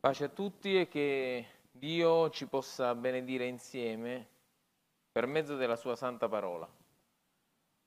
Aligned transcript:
Pace 0.00 0.24
a 0.24 0.28
tutti 0.28 0.80
e 0.80 0.88
che 0.88 1.46
Dio 1.70 2.30
ci 2.30 2.46
possa 2.46 2.94
benedire 2.94 3.44
insieme 3.44 4.26
per 5.12 5.26
mezzo 5.26 5.56
della 5.56 5.76
sua 5.76 5.94
santa 5.94 6.26
parola. 6.26 6.66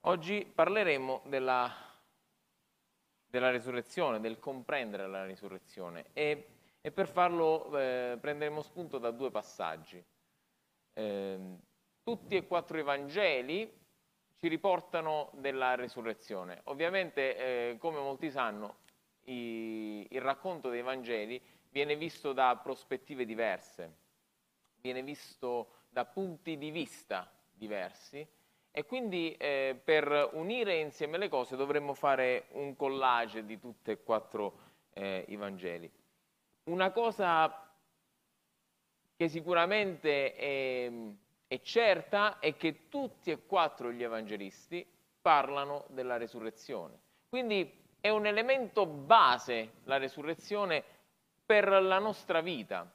Oggi 0.02 0.46
parleremo 0.46 1.23
della, 1.26 1.73
della 3.26 3.49
risurrezione, 3.49 4.20
del 4.20 4.38
comprendere 4.38 5.07
la 5.07 5.26
risurrezione 5.26 6.05
e, 6.13 6.49
e 6.81 6.91
per 6.91 7.08
farlo 7.08 7.76
eh, 7.79 8.16
prenderemo 8.22 8.62
spunto 8.62 9.00
da 9.00 9.10
due 9.10 9.32
passaggi. 9.32 10.06
Eh, 10.94 11.40
tutti 12.04 12.36
e 12.36 12.46
quattro 12.46 12.78
i 12.78 12.84
Vangeli 12.84 13.68
ci 14.38 14.48
riportano 14.50 15.32
della 15.34 15.74
risurrezione. 15.74 16.62
Ovviamente, 16.66 17.72
eh, 17.72 17.77
come 17.80 17.98
molti 17.98 18.30
sanno, 18.30 18.82
i, 19.23 20.05
il 20.12 20.22
racconto 20.22 20.70
dei 20.70 20.84
Vangeli 20.84 21.41
viene 21.73 21.95
visto 21.95 22.34
da 22.34 22.55
prospettive 22.62 23.25
diverse, 23.25 23.95
viene 24.79 25.02
visto 25.02 25.70
da 25.89 26.05
punti 26.05 26.55
di 26.55 26.70
vista 26.70 27.27
diversi 27.52 28.25
e 28.71 28.85
quindi 28.85 29.35
eh, 29.38 29.79
per 29.84 30.29
unire 30.34 30.77
insieme 30.77 31.17
le 31.17 31.29
cose 31.29 31.55
dovremmo 31.55 31.95
fare 31.95 32.45
un 32.51 32.75
collage 32.75 33.43
di 33.43 33.59
tutti 33.59 33.89
e 33.89 34.03
quattro 34.03 34.59
eh, 34.93 35.25
i 35.29 35.35
Vangeli. 35.35 35.91
Una 36.65 36.91
cosa 36.91 37.71
che 39.15 39.27
sicuramente 39.27 40.35
è, 40.35 40.91
è 41.48 41.59
certa 41.62 42.37
è 42.37 42.55
che 42.55 42.87
tutti 42.87 43.31
e 43.31 43.45
quattro 43.48 43.91
gli 43.91 44.03
evangelisti 44.03 44.85
parlano 45.21 45.85
della 45.90 46.17
resurrezione. 46.17 46.99
Quindi 47.29 47.81
è 47.99 48.09
un 48.09 48.27
elemento 48.27 48.85
base 48.85 49.73
la 49.85 49.98
resurrezione 49.98 50.92
per 51.53 51.70
la 51.84 51.99
nostra 51.99 52.41
vita. 52.41 52.91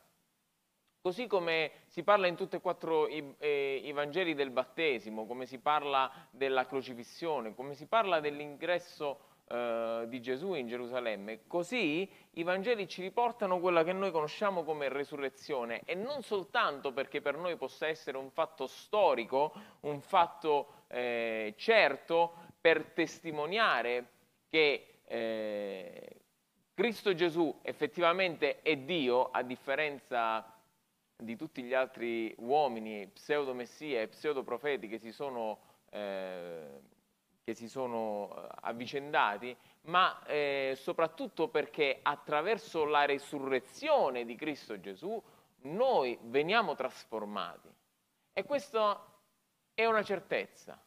Così 1.01 1.29
come 1.29 1.71
si 1.87 2.03
parla 2.03 2.27
in 2.27 2.35
tutti 2.35 2.57
e 2.57 2.61
quattro 2.61 3.07
i, 3.07 3.37
eh, 3.39 3.81
i, 3.85 3.93
Vangeli 3.93 4.35
del 4.35 4.51
battesimo, 4.51 5.27
come 5.27 5.47
si 5.47 5.61
parla 5.61 6.11
della 6.33 6.67
crocifissione, 6.67 7.55
come 7.55 7.75
si 7.75 7.87
parla 7.87 8.19
dell'ingresso 8.19 9.21
eh, 9.47 10.07
di 10.09 10.21
Gesù 10.21 10.55
in 10.55 10.67
Gerusalemme, 10.67 11.47
così 11.47 12.11
i 12.33 12.43
Vangeli 12.43 12.89
ci 12.89 13.01
riportano 13.01 13.61
quella 13.61 13.85
che 13.85 13.93
noi 13.93 14.11
conosciamo 14.11 14.65
come 14.65 14.89
resurrezione 14.89 15.83
e 15.85 15.95
non 15.95 16.23
soltanto 16.23 16.93
perché 16.93 17.21
per 17.21 17.37
noi 17.37 17.55
possa 17.55 17.87
essere 17.87 18.17
un 18.17 18.31
fatto 18.33 18.67
storico, 18.67 19.53
un 19.83 20.01
fatto 20.01 20.83
eh, 20.89 21.55
certo 21.57 22.33
per 22.61 22.87
testimoniare 22.87 24.09
che 24.49 24.99
eh, 25.05 26.18
Cristo 26.79 27.13
Gesù 27.13 27.59
effettivamente 27.63 28.63
è 28.63 28.77
Dio, 28.77 29.33
a 29.33 29.43
differenza 29.43 30.49
di 31.17 31.35
tutti 31.35 31.65
gli 31.65 31.75
altri 31.75 32.33
uomini, 32.39 33.09
pseudo-messie 33.09 34.03
e 34.03 34.07
pseudo-profeti 34.07 34.87
che 34.87 34.99
si 34.99 35.11
sono, 35.11 35.59
eh, 35.91 36.81
che 37.43 37.55
si 37.55 37.69
sono 37.69 38.33
eh, 38.33 38.49
avvicendati, 38.61 39.57
ma 39.87 40.25
eh, 40.27 40.75
soprattutto 40.77 41.49
perché 41.49 41.99
attraverso 42.01 42.85
la 42.85 43.07
resurrezione 43.07 44.25
di 44.25 44.37
Cristo 44.37 44.79
Gesù 44.79 45.21
noi 45.63 46.17
veniamo 46.27 46.77
trasformati. 46.77 47.69
E 48.33 48.45
questa 48.45 49.05
è 49.75 49.85
una 49.85 50.05
certezza. 50.05 50.81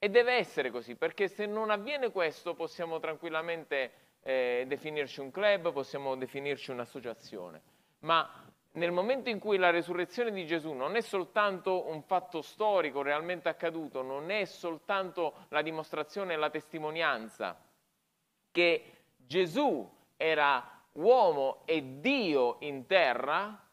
E 0.00 0.08
deve 0.08 0.32
essere 0.32 0.72
così, 0.72 0.96
perché 0.96 1.28
se 1.28 1.46
non 1.46 1.70
avviene 1.70 2.10
questo 2.10 2.54
possiamo 2.54 2.98
tranquillamente 2.98 4.06
eh, 4.22 4.64
definirci 4.66 5.20
un 5.20 5.30
club, 5.30 5.72
possiamo 5.72 6.16
definirci 6.16 6.70
un'associazione, 6.70 7.62
ma 8.00 8.48
nel 8.72 8.92
momento 8.92 9.28
in 9.28 9.38
cui 9.38 9.56
la 9.56 9.70
resurrezione 9.70 10.30
di 10.30 10.46
Gesù 10.46 10.72
non 10.72 10.94
è 10.94 11.00
soltanto 11.00 11.88
un 11.88 12.02
fatto 12.02 12.42
storico 12.42 13.02
realmente 13.02 13.48
accaduto, 13.48 14.02
non 14.02 14.30
è 14.30 14.44
soltanto 14.44 15.46
la 15.48 15.62
dimostrazione 15.62 16.34
e 16.34 16.36
la 16.36 16.50
testimonianza 16.50 17.60
che 18.50 18.92
Gesù 19.16 19.88
era 20.16 20.82
uomo 20.92 21.62
e 21.64 22.00
Dio 22.00 22.56
in 22.60 22.86
terra, 22.86 23.67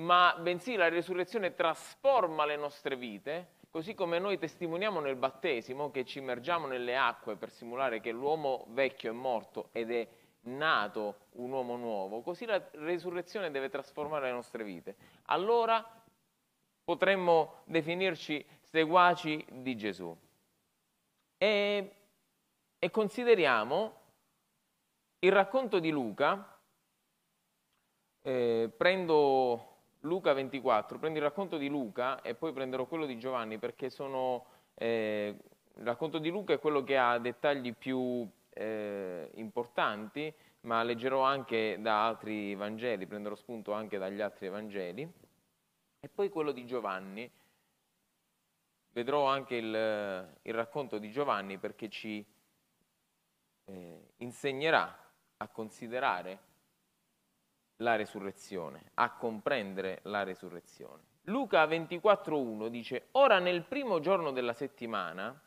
ma 0.00 0.36
bensì 0.40 0.76
la 0.76 0.88
resurrezione 0.88 1.54
trasforma 1.54 2.44
le 2.44 2.56
nostre 2.56 2.96
vite, 2.96 3.56
Così 3.70 3.94
come 3.94 4.18
noi 4.18 4.38
testimoniamo 4.38 4.98
nel 4.98 5.16
battesimo 5.16 5.90
che 5.90 6.06
ci 6.06 6.18
immergiamo 6.18 6.66
nelle 6.66 6.96
acque 6.96 7.36
per 7.36 7.50
simulare 7.50 8.00
che 8.00 8.12
l'uomo 8.12 8.64
vecchio 8.70 9.10
è 9.10 9.14
morto 9.14 9.68
ed 9.72 9.90
è 9.90 10.08
nato 10.44 11.26
un 11.32 11.50
uomo 11.50 11.76
nuovo, 11.76 12.22
così 12.22 12.46
la 12.46 12.66
resurrezione 12.72 13.50
deve 13.50 13.68
trasformare 13.68 14.28
le 14.28 14.32
nostre 14.32 14.64
vite. 14.64 14.96
Allora 15.26 15.86
potremmo 16.82 17.60
definirci 17.64 18.44
seguaci 18.62 19.44
di 19.50 19.76
Gesù. 19.76 20.16
E, 21.36 21.96
e 22.78 22.90
consideriamo 22.90 24.00
il 25.18 25.32
racconto 25.32 25.78
di 25.78 25.90
Luca, 25.90 26.58
eh, 28.22 28.72
prendo 28.74 29.67
Luca 30.08 30.32
24, 30.32 30.98
prendo 30.98 31.18
il 31.18 31.24
racconto 31.24 31.58
di 31.58 31.68
Luca 31.68 32.20
e 32.22 32.34
poi 32.34 32.52
prenderò 32.52 32.86
quello 32.86 33.06
di 33.06 33.18
Giovanni 33.18 33.58
perché 33.58 33.90
sono, 33.90 34.46
eh, 34.74 35.36
il 35.76 35.84
racconto 35.84 36.18
di 36.18 36.30
Luca 36.30 36.54
è 36.54 36.58
quello 36.58 36.82
che 36.82 36.96
ha 36.96 37.18
dettagli 37.18 37.74
più 37.74 38.28
eh, 38.48 39.30
importanti, 39.34 40.32
ma 40.62 40.82
leggerò 40.82 41.22
anche 41.22 41.76
da 41.80 42.06
altri 42.06 42.54
Vangeli, 42.54 43.06
prenderò 43.06 43.34
spunto 43.36 43.72
anche 43.72 43.98
dagli 43.98 44.20
altri 44.20 44.48
Vangeli, 44.48 45.08
e 46.00 46.08
poi 46.08 46.28
quello 46.30 46.52
di 46.52 46.66
Giovanni. 46.66 47.30
Vedrò 48.90 49.28
anche 49.28 49.54
il, 49.54 50.38
il 50.42 50.54
racconto 50.54 50.98
di 50.98 51.10
Giovanni 51.10 51.58
perché 51.58 51.88
ci 51.88 52.24
eh, 53.66 54.08
insegnerà 54.16 55.06
a 55.36 55.48
considerare 55.48 56.47
la 57.78 57.96
resurrezione, 57.96 58.90
a 58.94 59.14
comprendere 59.14 60.00
la 60.04 60.22
resurrezione. 60.22 61.02
Luca 61.22 61.64
24.1 61.66 62.68
dice, 62.68 63.08
ora 63.12 63.38
nel 63.38 63.62
primo 63.64 64.00
giorno 64.00 64.30
della 64.30 64.54
settimana, 64.54 65.38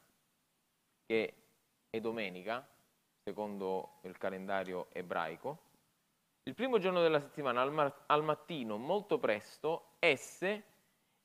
che 1.05 1.33
è 1.89 1.99
domenica, 1.99 2.65
secondo 3.23 3.99
il 4.03 4.17
calendario 4.17 4.87
ebraico, 4.91 5.69
il 6.43 6.55
primo 6.55 6.79
giorno 6.79 7.01
della 7.01 7.19
settimana, 7.19 7.61
al, 7.61 7.71
ma- 7.71 7.93
al 8.07 8.23
mattino, 8.23 8.77
molto 8.77 9.19
presto, 9.19 9.95
esse 9.99 10.63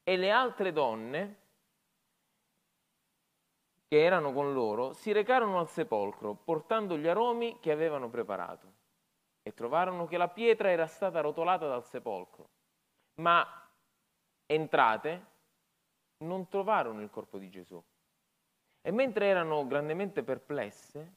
e 0.03 0.17
le 0.17 0.31
altre 0.31 0.73
donne 0.73 1.44
che 3.88 4.03
erano 4.03 4.33
con 4.33 4.53
loro 4.53 4.93
si 4.93 5.12
recarono 5.12 5.59
al 5.59 5.69
sepolcro 5.69 6.34
portando 6.34 6.97
gli 6.97 7.06
aromi 7.06 7.59
che 7.61 7.71
avevano 7.71 8.09
preparato 8.09 8.75
e 9.46 9.54
trovarono 9.54 10.06
che 10.06 10.16
la 10.16 10.26
pietra 10.26 10.72
era 10.72 10.88
stata 10.88 11.20
rotolata 11.20 11.68
dal 11.68 11.84
sepolcro. 11.84 12.48
Ma 13.20 13.46
entrate 14.44 15.24
non 16.24 16.48
trovarono 16.48 17.00
il 17.00 17.10
corpo 17.10 17.38
di 17.38 17.48
Gesù. 17.48 17.80
E 18.82 18.90
mentre 18.90 19.26
erano 19.26 19.64
grandemente 19.64 20.24
perplesse 20.24 21.14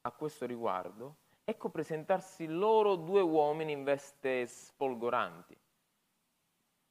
a 0.00 0.10
questo 0.10 0.46
riguardo, 0.46 1.18
ecco 1.44 1.68
presentarsi 1.68 2.48
loro 2.48 2.96
due 2.96 3.20
uomini 3.20 3.70
in 3.70 3.84
veste 3.84 4.46
sfolgoranti. 4.46 5.56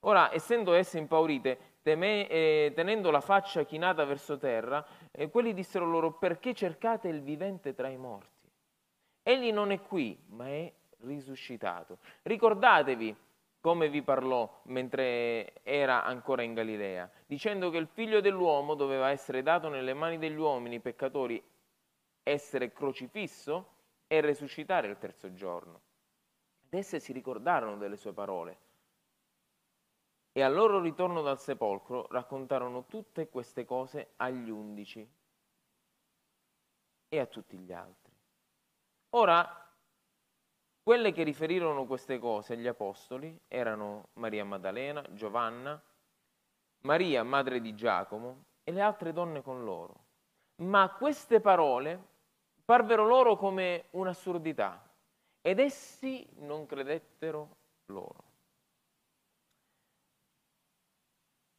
Ora, 0.06 0.34
essendo 0.34 0.72
esse 0.72 0.98
impaurite, 0.98 1.80
teme, 1.82 2.30
eh, 2.30 2.72
tenendo 2.74 3.12
la 3.12 3.20
faccia 3.20 3.66
chinata 3.66 4.06
verso 4.06 4.38
terra, 4.38 4.86
eh, 5.12 5.30
quelli 5.30 5.54
dissero 5.54 5.86
loro, 5.86 6.14
perché 6.14 6.54
cercate 6.54 7.10
il 7.10 7.22
vivente 7.22 7.74
tra 7.74 7.90
i 7.90 7.98
morti? 7.98 8.33
Egli 9.24 9.52
non 9.52 9.72
è 9.72 9.82
qui, 9.82 10.22
ma 10.28 10.48
è 10.48 10.72
risuscitato. 11.00 12.00
Ricordatevi 12.24 13.16
come 13.62 13.88
vi 13.88 14.02
parlò 14.02 14.62
mentre 14.64 15.64
era 15.64 16.04
ancora 16.04 16.42
in 16.42 16.54
Galilea, 16.54 17.10
dicendo 17.26 17.70
che 17.70 17.78
il 17.78 17.88
figlio 17.88 18.20
dell'uomo 18.20 18.76
doveva 18.76 19.10
essere 19.10 19.42
dato 19.42 19.70
nelle 19.70 19.94
mani 19.94 20.18
degli 20.18 20.36
uomini 20.36 20.82
peccatori, 20.82 21.42
essere 22.24 22.74
crocifisso 22.74 23.70
e 24.08 24.20
risuscitare 24.20 24.90
il 24.90 24.98
terzo 24.98 25.34
giorno. 25.34 25.82
Ed 26.68 26.74
esse 26.78 27.00
si 27.00 27.14
ricordarono 27.14 27.78
delle 27.78 27.96
sue 27.96 28.12
parole. 28.12 28.58
E 30.34 30.42
al 30.42 30.54
loro 30.54 30.82
ritorno 30.82 31.22
dal 31.22 31.40
sepolcro 31.40 32.08
raccontarono 32.10 32.86
tutte 32.86 33.30
queste 33.30 33.64
cose 33.64 34.14
agli 34.18 34.50
undici 34.50 35.08
e 37.08 37.20
a 37.20 37.26
tutti 37.28 37.58
gli 37.58 37.72
altri. 37.72 38.03
Ora, 39.16 39.48
quelle 40.82 41.12
che 41.12 41.24
riferirono 41.24 41.86
queste 41.86 42.18
cose 42.18 42.54
agli 42.54 42.68
apostoli 42.68 43.40
erano 43.48 44.10
Maria 44.14 44.44
Maddalena, 44.44 45.04
Giovanna, 45.12 45.80
Maria, 46.82 47.24
madre 47.24 47.62
di 47.62 47.76
Giacomo, 47.76 48.46
e 48.64 48.72
le 48.72 48.82
altre 48.82 49.14
donne 49.14 49.42
con 49.44 49.64
loro. 49.64 50.06
Ma 50.64 50.90
queste 50.90 51.42
parole 51.42 52.12
parvero 52.66 53.06
loro 53.06 53.36
come 53.36 53.86
un'assurdità 53.92 54.82
ed 55.42 55.60
essi 55.60 56.28
non 56.38 56.66
credettero 56.66 57.58
loro. 57.88 58.24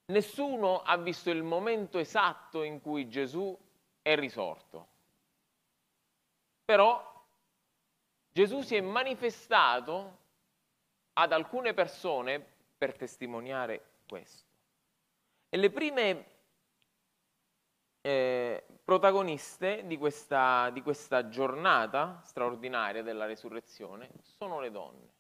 Nessuno 0.07 0.83
ha 0.83 0.97
visto 0.97 1.31
il 1.31 1.43
momento 1.43 1.99
esatto 1.99 2.63
in 2.63 2.81
cui 2.81 3.09
Gesù 3.09 3.57
è 4.03 4.17
risorto. 4.17 4.89
Però 6.65 7.14
Gesù 8.35 8.63
si 8.63 8.75
è 8.75 8.81
manifestato 8.81 10.19
ad 11.13 11.31
alcune 11.31 11.73
persone 11.73 12.45
per 12.77 12.97
testimoniare 12.97 14.01
questo. 14.09 14.51
E 15.49 15.57
le 15.57 15.71
prime 15.71 16.25
eh, 18.01 18.65
protagoniste 18.85 19.87
di 19.87 19.97
questa, 19.97 20.69
di 20.71 20.83
questa 20.83 21.29
giornata 21.29 22.23
straordinaria 22.25 23.05
della 23.05 23.27
resurrezione 23.27 24.11
sono 24.21 24.59
le 24.59 24.73
donne. 24.73 25.13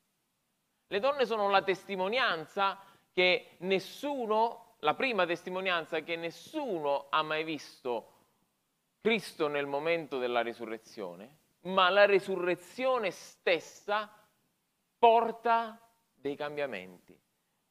Le 0.88 0.98
donne 0.98 1.24
sono 1.24 1.48
la 1.48 1.62
testimonianza 1.62 2.80
che 3.12 3.50
nessuno, 3.58 4.74
la 4.80 4.94
prima 4.94 5.24
testimonianza 5.24 6.00
che 6.00 6.16
nessuno 6.16 7.06
ha 7.10 7.22
mai 7.22 7.44
visto 7.44 8.10
Cristo 9.00 9.46
nel 9.46 9.66
momento 9.66 10.18
della 10.18 10.40
risurrezione, 10.40 11.42
ma 11.64 11.88
la 11.90 12.04
risurrezione 12.04 13.10
stessa 13.10 14.10
porta 14.98 15.78
dei 16.12 16.36
cambiamenti, 16.36 17.18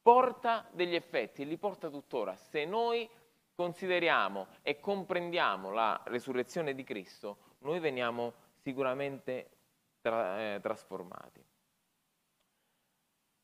porta 0.00 0.68
degli 0.72 0.94
effetti 0.94 1.46
li 1.46 1.56
porta 1.56 1.88
tuttora. 1.88 2.36
Se 2.36 2.64
noi 2.64 3.08
consideriamo 3.54 4.48
e 4.62 4.80
comprendiamo 4.80 5.70
la 5.70 6.00
risurrezione 6.06 6.74
di 6.74 6.84
Cristo, 6.84 7.38
noi 7.60 7.78
veniamo 7.78 8.32
sicuramente 8.62 9.50
tra, 10.00 10.54
eh, 10.54 10.60
trasformati. 10.60 11.44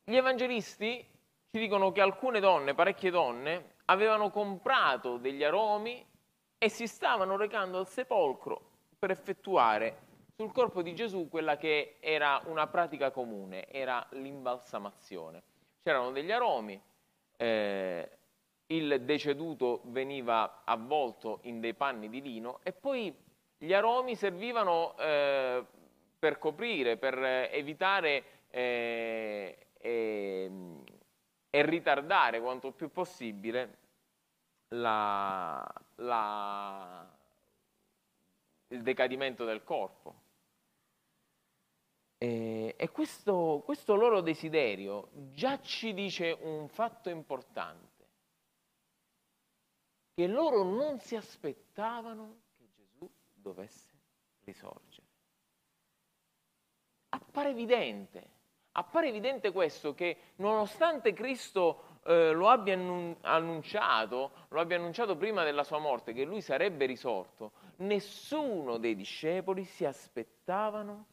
Gli 0.03 0.15
evangelisti 0.15 1.07
ci 1.49 1.59
dicono 1.59 1.91
che 1.91 2.01
alcune 2.01 2.39
donne, 2.39 2.73
parecchie 2.73 3.11
donne, 3.11 3.75
avevano 3.85 4.29
comprato 4.29 5.17
degli 5.17 5.43
aromi 5.43 6.05
e 6.57 6.69
si 6.69 6.87
stavano 6.87 7.37
recando 7.37 7.77
al 7.77 7.87
sepolcro 7.87 8.69
per 8.97 9.11
effettuare 9.11 10.09
sul 10.41 10.51
corpo 10.51 10.81
di 10.81 10.95
Gesù 10.95 11.29
quella 11.29 11.55
che 11.55 11.97
era 11.99 12.41
una 12.45 12.65
pratica 12.65 13.11
comune, 13.11 13.67
era 13.67 14.03
l'imbalsamazione. 14.13 15.43
C'erano 15.83 16.09
degli 16.09 16.31
aromi, 16.31 16.81
eh, 17.37 18.09
il 18.65 19.01
deceduto 19.01 19.81
veniva 19.85 20.63
avvolto 20.63 21.41
in 21.43 21.59
dei 21.59 21.75
panni 21.75 22.09
di 22.09 22.23
lino 22.23 22.59
e 22.63 22.71
poi 22.71 23.15
gli 23.55 23.71
aromi 23.71 24.15
servivano 24.15 24.97
eh, 24.97 25.63
per 26.17 26.39
coprire, 26.39 26.97
per 26.97 27.23
evitare 27.51 28.23
eh, 28.49 29.57
e, 29.77 30.51
ritardare 31.51 32.41
quanto 32.41 32.71
più 32.71 32.89
possibile 32.89 33.77
la, 34.69 35.63
la, 35.97 37.07
il 38.69 38.81
decadimento 38.81 39.45
del 39.45 39.63
corpo. 39.63 40.20
E, 42.23 42.75
e 42.77 42.89
questo, 42.91 43.63
questo 43.65 43.95
loro 43.95 44.21
desiderio 44.21 45.09
già 45.31 45.59
ci 45.59 45.91
dice 45.91 46.37
un 46.39 46.67
fatto 46.67 47.09
importante 47.09 48.05
che 50.13 50.27
loro 50.27 50.61
non 50.61 50.99
si 50.99 51.15
aspettavano 51.15 52.41
che 52.59 52.69
Gesù 52.75 53.09
dovesse 53.33 53.95
risorgere. 54.43 55.07
Appare 57.09 57.49
evidente, 57.49 58.29
appare 58.73 59.07
evidente 59.07 59.51
questo, 59.51 59.95
che 59.95 60.33
nonostante 60.35 61.13
Cristo 61.13 62.01
eh, 62.03 62.33
lo 62.33 62.49
abbia 62.49 62.75
annunciato, 63.21 64.45
lo 64.49 64.59
abbia 64.59 64.77
annunciato 64.77 65.17
prima 65.17 65.43
della 65.43 65.63
sua 65.63 65.79
morte, 65.79 66.13
che 66.13 66.23
lui 66.23 66.41
sarebbe 66.41 66.85
risorto, 66.85 67.53
nessuno 67.77 68.77
dei 68.77 68.95
discepoli 68.95 69.63
si 69.63 69.85
aspettavano 69.85 71.10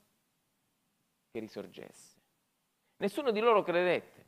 che 1.31 1.39
risorgesse. 1.39 2.17
Nessuno 2.99 3.31
di 3.31 3.41
loro 3.41 3.63
credette. 3.63 4.27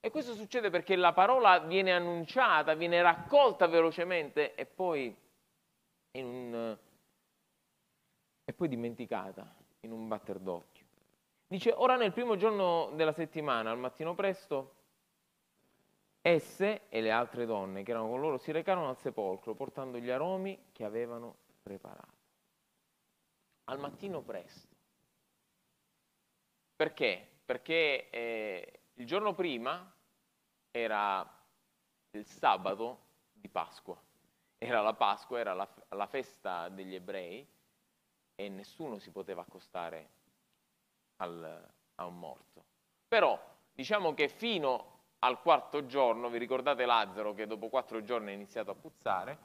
E 0.00 0.10
questo 0.10 0.34
succede 0.34 0.70
perché 0.70 0.96
la 0.96 1.12
parola 1.12 1.60
viene 1.60 1.92
annunciata, 1.92 2.74
viene 2.74 3.00
raccolta 3.02 3.68
velocemente 3.68 4.54
e 4.54 4.66
poi, 4.66 5.16
un, 6.12 6.76
e 8.44 8.52
poi 8.52 8.68
dimenticata 8.68 9.54
in 9.80 9.92
un 9.92 10.08
batter 10.08 10.40
d'occhio. 10.40 10.86
Dice, 11.46 11.72
ora 11.76 11.96
nel 11.96 12.12
primo 12.12 12.34
giorno 12.36 12.90
della 12.94 13.12
settimana, 13.12 13.70
al 13.70 13.78
mattino 13.78 14.14
presto, 14.14 14.74
esse 16.22 16.88
e 16.88 17.00
le 17.00 17.10
altre 17.10 17.46
donne 17.46 17.82
che 17.82 17.90
erano 17.90 18.08
con 18.08 18.20
loro 18.20 18.38
si 18.38 18.52
recarono 18.52 18.88
al 18.88 18.96
sepolcro 18.96 19.54
portando 19.54 19.98
gli 19.98 20.08
aromi 20.08 20.66
che 20.72 20.84
avevano 20.84 21.36
preparato. 21.62 22.20
Al 23.64 23.78
mattino 23.78 24.20
presto. 24.22 24.71
Perché? 26.82 27.24
Perché 27.44 28.10
eh, 28.10 28.80
il 28.94 29.06
giorno 29.06 29.34
prima 29.34 29.88
era 30.72 31.24
il 32.10 32.26
sabato 32.26 32.98
di 33.30 33.48
Pasqua. 33.48 33.96
Era 34.58 34.80
la 34.80 34.92
Pasqua, 34.92 35.38
era 35.38 35.54
la, 35.54 35.68
la 35.90 36.06
festa 36.08 36.68
degli 36.70 36.96
ebrei 36.96 37.48
e 38.34 38.48
nessuno 38.48 38.98
si 38.98 39.12
poteva 39.12 39.42
accostare 39.42 40.10
al, 41.18 41.70
a 41.94 42.04
un 42.04 42.18
morto. 42.18 42.64
Però 43.06 43.40
diciamo 43.72 44.12
che 44.12 44.26
fino 44.26 45.02
al 45.20 45.40
quarto 45.40 45.86
giorno, 45.86 46.30
vi 46.30 46.38
ricordate 46.38 46.84
Lazzaro 46.84 47.32
che 47.32 47.46
dopo 47.46 47.68
quattro 47.68 48.02
giorni 48.02 48.30
ha 48.30 48.34
iniziato 48.34 48.72
a 48.72 48.74
puzzare, 48.74 49.38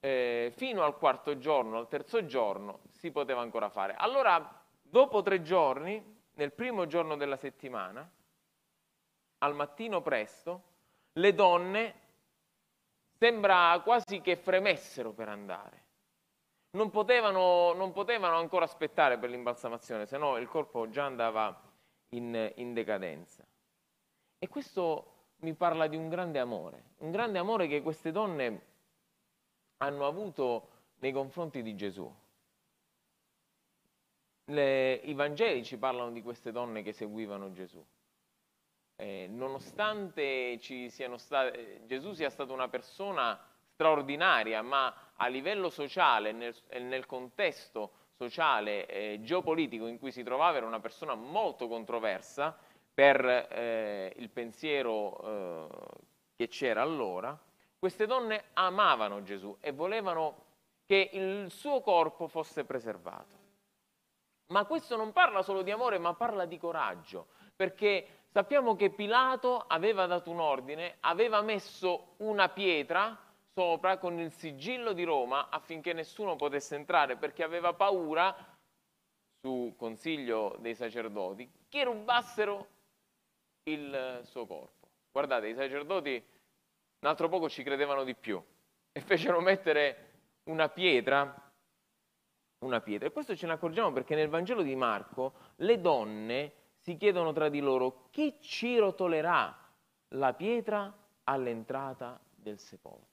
eh, 0.00 0.52
fino 0.56 0.82
al 0.82 0.98
quarto 0.98 1.38
giorno, 1.38 1.78
al 1.78 1.86
terzo 1.86 2.26
giorno 2.26 2.80
si 2.88 3.12
poteva 3.12 3.40
ancora 3.40 3.68
fare. 3.68 3.94
Allora, 3.94 4.60
dopo 4.82 5.22
tre 5.22 5.42
giorni, 5.42 6.18
nel 6.40 6.52
primo 6.52 6.86
giorno 6.86 7.16
della 7.16 7.36
settimana, 7.36 8.10
al 9.42 9.54
mattino 9.54 10.00
presto, 10.00 10.62
le 11.12 11.34
donne 11.34 11.94
sembra 13.18 13.78
quasi 13.84 14.22
che 14.22 14.36
fremessero 14.36 15.12
per 15.12 15.28
andare. 15.28 15.84
Non 16.70 16.88
potevano, 16.88 17.74
non 17.74 17.92
potevano 17.92 18.38
ancora 18.38 18.64
aspettare 18.64 19.18
per 19.18 19.28
l'imbalsamazione, 19.28 20.06
se 20.06 20.16
no 20.16 20.38
il 20.38 20.48
corpo 20.48 20.88
già 20.88 21.04
andava 21.04 21.60
in, 22.10 22.52
in 22.56 22.72
decadenza. 22.72 23.44
E 24.38 24.48
questo 24.48 25.32
mi 25.40 25.52
parla 25.52 25.88
di 25.88 25.96
un 25.96 26.08
grande 26.08 26.38
amore, 26.38 26.92
un 27.00 27.10
grande 27.10 27.38
amore 27.38 27.66
che 27.66 27.82
queste 27.82 28.12
donne 28.12 28.66
hanno 29.76 30.06
avuto 30.06 30.68
nei 31.00 31.12
confronti 31.12 31.60
di 31.60 31.76
Gesù. 31.76 32.10
Le, 34.50 34.94
I 34.94 35.14
Vangeli 35.14 35.64
ci 35.64 35.78
parlano 35.78 36.10
di 36.10 36.22
queste 36.22 36.52
donne 36.52 36.82
che 36.82 36.92
seguivano 36.92 37.52
Gesù 37.52 37.84
eh, 39.00 39.28
nonostante 39.30 40.58
state, 41.16 41.82
Gesù 41.86 42.12
sia 42.12 42.28
stato 42.28 42.52
una 42.52 42.68
persona 42.68 43.38
straordinaria, 43.72 44.60
ma 44.60 45.12
a 45.16 45.26
livello 45.26 45.70
sociale, 45.70 46.32
nel, 46.32 46.54
nel 46.80 47.06
contesto 47.06 47.92
sociale 48.14 48.86
e 48.86 49.12
eh, 49.14 49.22
geopolitico 49.22 49.86
in 49.86 49.98
cui 49.98 50.12
si 50.12 50.22
trovava, 50.22 50.58
era 50.58 50.66
una 50.66 50.80
persona 50.80 51.14
molto 51.14 51.66
controversa 51.66 52.56
per 52.92 53.24
eh, 53.24 54.12
il 54.16 54.28
pensiero 54.28 55.20
eh, 55.22 55.66
che 56.36 56.48
c'era 56.48 56.82
allora, 56.82 57.38
queste 57.78 58.04
donne 58.04 58.44
amavano 58.52 59.22
Gesù 59.22 59.56
e 59.60 59.72
volevano 59.72 60.44
che 60.84 61.08
il 61.14 61.50
suo 61.50 61.80
corpo 61.80 62.28
fosse 62.28 62.64
preservato. 62.64 63.39
Ma 64.50 64.64
questo 64.64 64.96
non 64.96 65.12
parla 65.12 65.42
solo 65.42 65.62
di 65.62 65.70
amore, 65.70 65.98
ma 65.98 66.14
parla 66.14 66.44
di 66.44 66.58
coraggio, 66.58 67.28
perché 67.54 68.20
Sappiamo 68.32 68.76
che 68.76 68.90
Pilato 68.90 69.64
aveva 69.66 70.06
dato 70.06 70.30
un 70.30 70.38
ordine, 70.38 70.98
aveva 71.00 71.42
messo 71.42 72.14
una 72.18 72.48
pietra 72.48 73.18
sopra 73.52 73.98
con 73.98 74.20
il 74.20 74.30
sigillo 74.30 74.92
di 74.92 75.02
Roma 75.02 75.48
affinché 75.48 75.92
nessuno 75.92 76.36
potesse 76.36 76.76
entrare 76.76 77.16
perché 77.16 77.42
aveva 77.42 77.72
paura, 77.72 78.32
su 79.40 79.74
consiglio 79.76 80.56
dei 80.60 80.76
sacerdoti, 80.76 81.50
che 81.68 81.82
rubassero 81.82 82.68
il 83.64 84.20
suo 84.22 84.46
corpo. 84.46 84.86
Guardate, 85.10 85.48
i 85.48 85.54
sacerdoti 85.54 86.24
un 87.00 87.08
altro 87.08 87.28
poco 87.28 87.48
ci 87.48 87.64
credevano 87.64 88.04
di 88.04 88.14
più 88.14 88.40
e 88.92 89.00
fecero 89.00 89.40
mettere 89.40 90.10
una 90.44 90.68
pietra, 90.68 91.49
una 92.60 92.80
pietra. 92.80 93.08
E 93.08 93.12
questo 93.12 93.36
ce 93.36 93.46
ne 93.46 93.52
accorgiamo 93.52 93.92
perché 93.92 94.14
nel 94.14 94.28
Vangelo 94.28 94.62
di 94.62 94.74
Marco 94.74 95.32
le 95.56 95.80
donne 95.80 96.52
si 96.76 96.96
chiedono 96.96 97.32
tra 97.32 97.48
di 97.48 97.60
loro 97.60 98.08
chi 98.10 98.36
ci 98.40 98.78
rotolerà 98.78 99.56
la 100.08 100.32
pietra 100.34 100.92
all'entrata 101.24 102.18
del 102.34 102.58
sepolcro. 102.58 103.08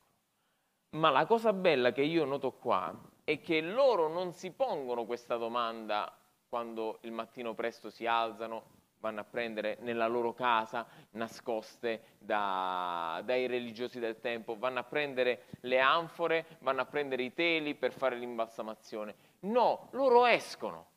Ma 0.91 1.09
la 1.09 1.25
cosa 1.25 1.53
bella 1.53 1.91
che 1.91 2.01
io 2.01 2.25
noto 2.25 2.53
qua 2.53 2.93
è 3.23 3.39
che 3.41 3.61
loro 3.61 4.07
non 4.07 4.31
si 4.31 4.51
pongono 4.51 5.05
questa 5.05 5.35
domanda 5.35 6.17
quando 6.47 6.99
il 7.01 7.11
mattino 7.11 7.53
presto 7.53 7.89
si 7.89 8.05
alzano, 8.05 8.76
vanno 8.99 9.21
a 9.21 9.23
prendere 9.23 9.77
nella 9.81 10.07
loro 10.07 10.33
casa, 10.33 10.85
nascoste 11.11 12.15
da, 12.17 13.21
dai 13.23 13.47
religiosi 13.47 13.99
del 13.99 14.19
tempo, 14.19 14.57
vanno 14.57 14.79
a 14.79 14.83
prendere 14.83 15.45
le 15.61 15.79
anfore, 15.79 16.45
vanno 16.59 16.81
a 16.81 16.85
prendere 16.85 17.23
i 17.23 17.33
teli 17.33 17.75
per 17.75 17.93
fare 17.93 18.15
l'imbalsamazione. 18.15 19.15
No, 19.41 19.89
loro 19.91 20.25
escono. 20.25 20.89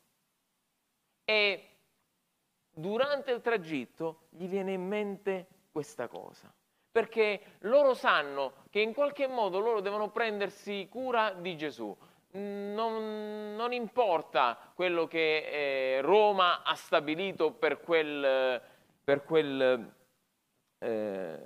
E 1.23 1.67
durante 2.69 3.31
il 3.31 3.41
tragitto 3.41 4.27
gli 4.29 4.47
viene 4.47 4.73
in 4.73 4.87
mente 4.87 5.47
questa 5.71 6.07
cosa. 6.07 6.53
Perché 6.91 7.57
loro 7.59 7.93
sanno 7.93 8.65
che 8.69 8.81
in 8.81 8.93
qualche 8.93 9.25
modo 9.27 9.59
loro 9.59 9.79
devono 9.79 10.09
prendersi 10.09 10.87
cura 10.89 11.31
di 11.31 11.55
Gesù 11.55 11.95
non, 12.31 13.55
non 13.55 13.73
importa 13.73 14.57
quello 14.73 15.07
che 15.07 15.97
eh, 15.97 16.01
Roma 16.01 16.63
ha 16.63 16.75
stabilito 16.75 17.51
per 17.51 17.81
quel, 17.81 18.61
per 19.03 19.23
quel, 19.23 19.93
eh, 20.79 21.39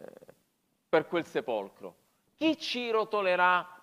per 0.90 1.08
quel 1.08 1.26
sepolcro. 1.26 1.96
Chi 2.38 2.58
ci 2.58 2.92
rotolerà 2.92 3.76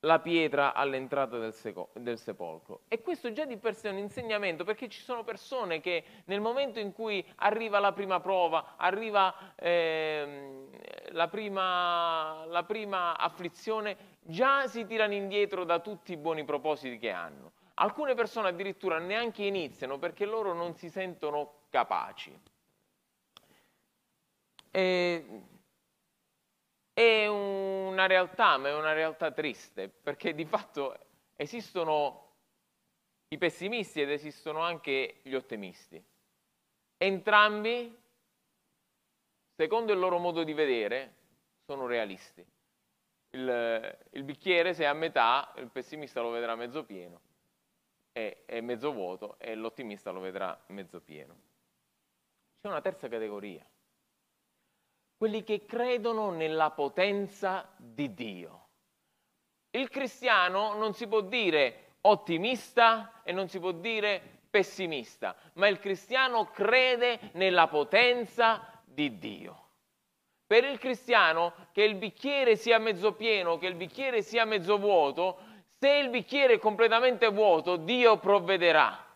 la 0.00 0.20
pietra 0.20 0.72
all'entrata 0.72 1.38
del, 1.38 1.54
del, 1.94 2.18
sepolcro. 2.18 2.82
E 2.88 3.02
questo 3.02 3.32
già 3.32 3.44
di 3.44 3.56
per 3.56 3.74
sé 3.74 3.88
è 3.88 3.92
un 3.92 3.98
insegnamento, 3.98 4.64
perché 4.64 4.88
ci 4.88 5.00
sono 5.00 5.24
persone 5.24 5.80
che 5.80 6.04
nel 6.26 6.40
momento 6.40 6.78
in 6.78 6.92
cui 6.92 7.24
arriva 7.36 7.78
la 7.78 7.92
prima 7.92 8.20
prova, 8.20 8.74
arriva 8.76 9.54
eh, 9.56 10.68
la, 11.10 11.28
prima, 11.28 12.44
la 12.46 12.62
prima 12.64 13.16
afflizione, 13.16 14.15
già 14.26 14.66
si 14.66 14.86
tirano 14.86 15.14
indietro 15.14 15.64
da 15.64 15.78
tutti 15.80 16.12
i 16.12 16.16
buoni 16.16 16.44
propositi 16.44 16.98
che 16.98 17.10
hanno. 17.10 17.52
Alcune 17.74 18.14
persone 18.14 18.48
addirittura 18.48 18.98
neanche 18.98 19.44
iniziano 19.44 19.98
perché 19.98 20.24
loro 20.24 20.52
non 20.52 20.74
si 20.76 20.88
sentono 20.88 21.64
capaci. 21.70 22.38
E 24.70 25.42
è 26.92 27.26
una 27.26 28.06
realtà, 28.06 28.56
ma 28.56 28.68
è 28.68 28.74
una 28.74 28.94
realtà 28.94 29.30
triste, 29.30 29.88
perché 29.88 30.34
di 30.34 30.46
fatto 30.46 30.96
esistono 31.36 32.24
i 33.28 33.38
pessimisti 33.38 34.00
ed 34.00 34.10
esistono 34.10 34.60
anche 34.60 35.20
gli 35.22 35.34
ottimisti. 35.34 36.02
Entrambi, 36.96 37.94
secondo 39.54 39.92
il 39.92 39.98
loro 39.98 40.18
modo 40.18 40.42
di 40.44 40.54
vedere, 40.54 41.14
sono 41.66 41.86
realisti. 41.86 42.42
Il, 43.36 43.98
il 44.10 44.22
bicchiere, 44.24 44.72
se 44.72 44.84
è 44.84 44.86
a 44.86 44.92
metà, 44.94 45.52
il 45.56 45.68
pessimista 45.68 46.20
lo 46.20 46.30
vedrà 46.30 46.54
mezzo 46.54 46.84
pieno, 46.84 47.20
è, 48.12 48.44
è 48.46 48.60
mezzo 48.60 48.92
vuoto, 48.92 49.36
e 49.38 49.54
l'ottimista 49.54 50.10
lo 50.10 50.20
vedrà 50.20 50.58
mezzo 50.68 51.00
pieno. 51.00 51.36
C'è 52.60 52.68
una 52.68 52.80
terza 52.80 53.08
categoria 53.08 53.66
quelli 55.16 55.42
che 55.44 55.64
credono 55.64 56.30
nella 56.30 56.70
potenza 56.70 57.72
di 57.76 58.12
Dio. 58.12 58.64
Il 59.70 59.88
cristiano 59.88 60.74
non 60.74 60.94
si 60.94 61.06
può 61.06 61.22
dire 61.22 61.94
ottimista 62.02 63.22
e 63.22 63.32
non 63.32 63.48
si 63.48 63.58
può 63.58 63.72
dire 63.72 64.40
pessimista, 64.50 65.34
ma 65.54 65.68
il 65.68 65.78
cristiano 65.78 66.50
crede 66.50 67.30
nella 67.32 67.66
potenza 67.66 68.80
di 68.84 69.18
Dio. 69.18 69.64
Per 70.46 70.64
il 70.64 70.78
cristiano, 70.78 71.52
che 71.72 71.82
il 71.82 71.96
bicchiere 71.96 72.56
sia 72.56 72.78
mezzo 72.78 73.12
pieno, 73.12 73.58
che 73.58 73.66
il 73.66 73.74
bicchiere 73.74 74.22
sia 74.22 74.44
mezzo 74.44 74.78
vuoto, 74.78 75.38
se 75.78 75.90
il 75.90 76.08
bicchiere 76.08 76.54
è 76.54 76.58
completamente 76.58 77.28
vuoto, 77.28 77.76
Dio 77.76 78.18
provvederà 78.18 79.06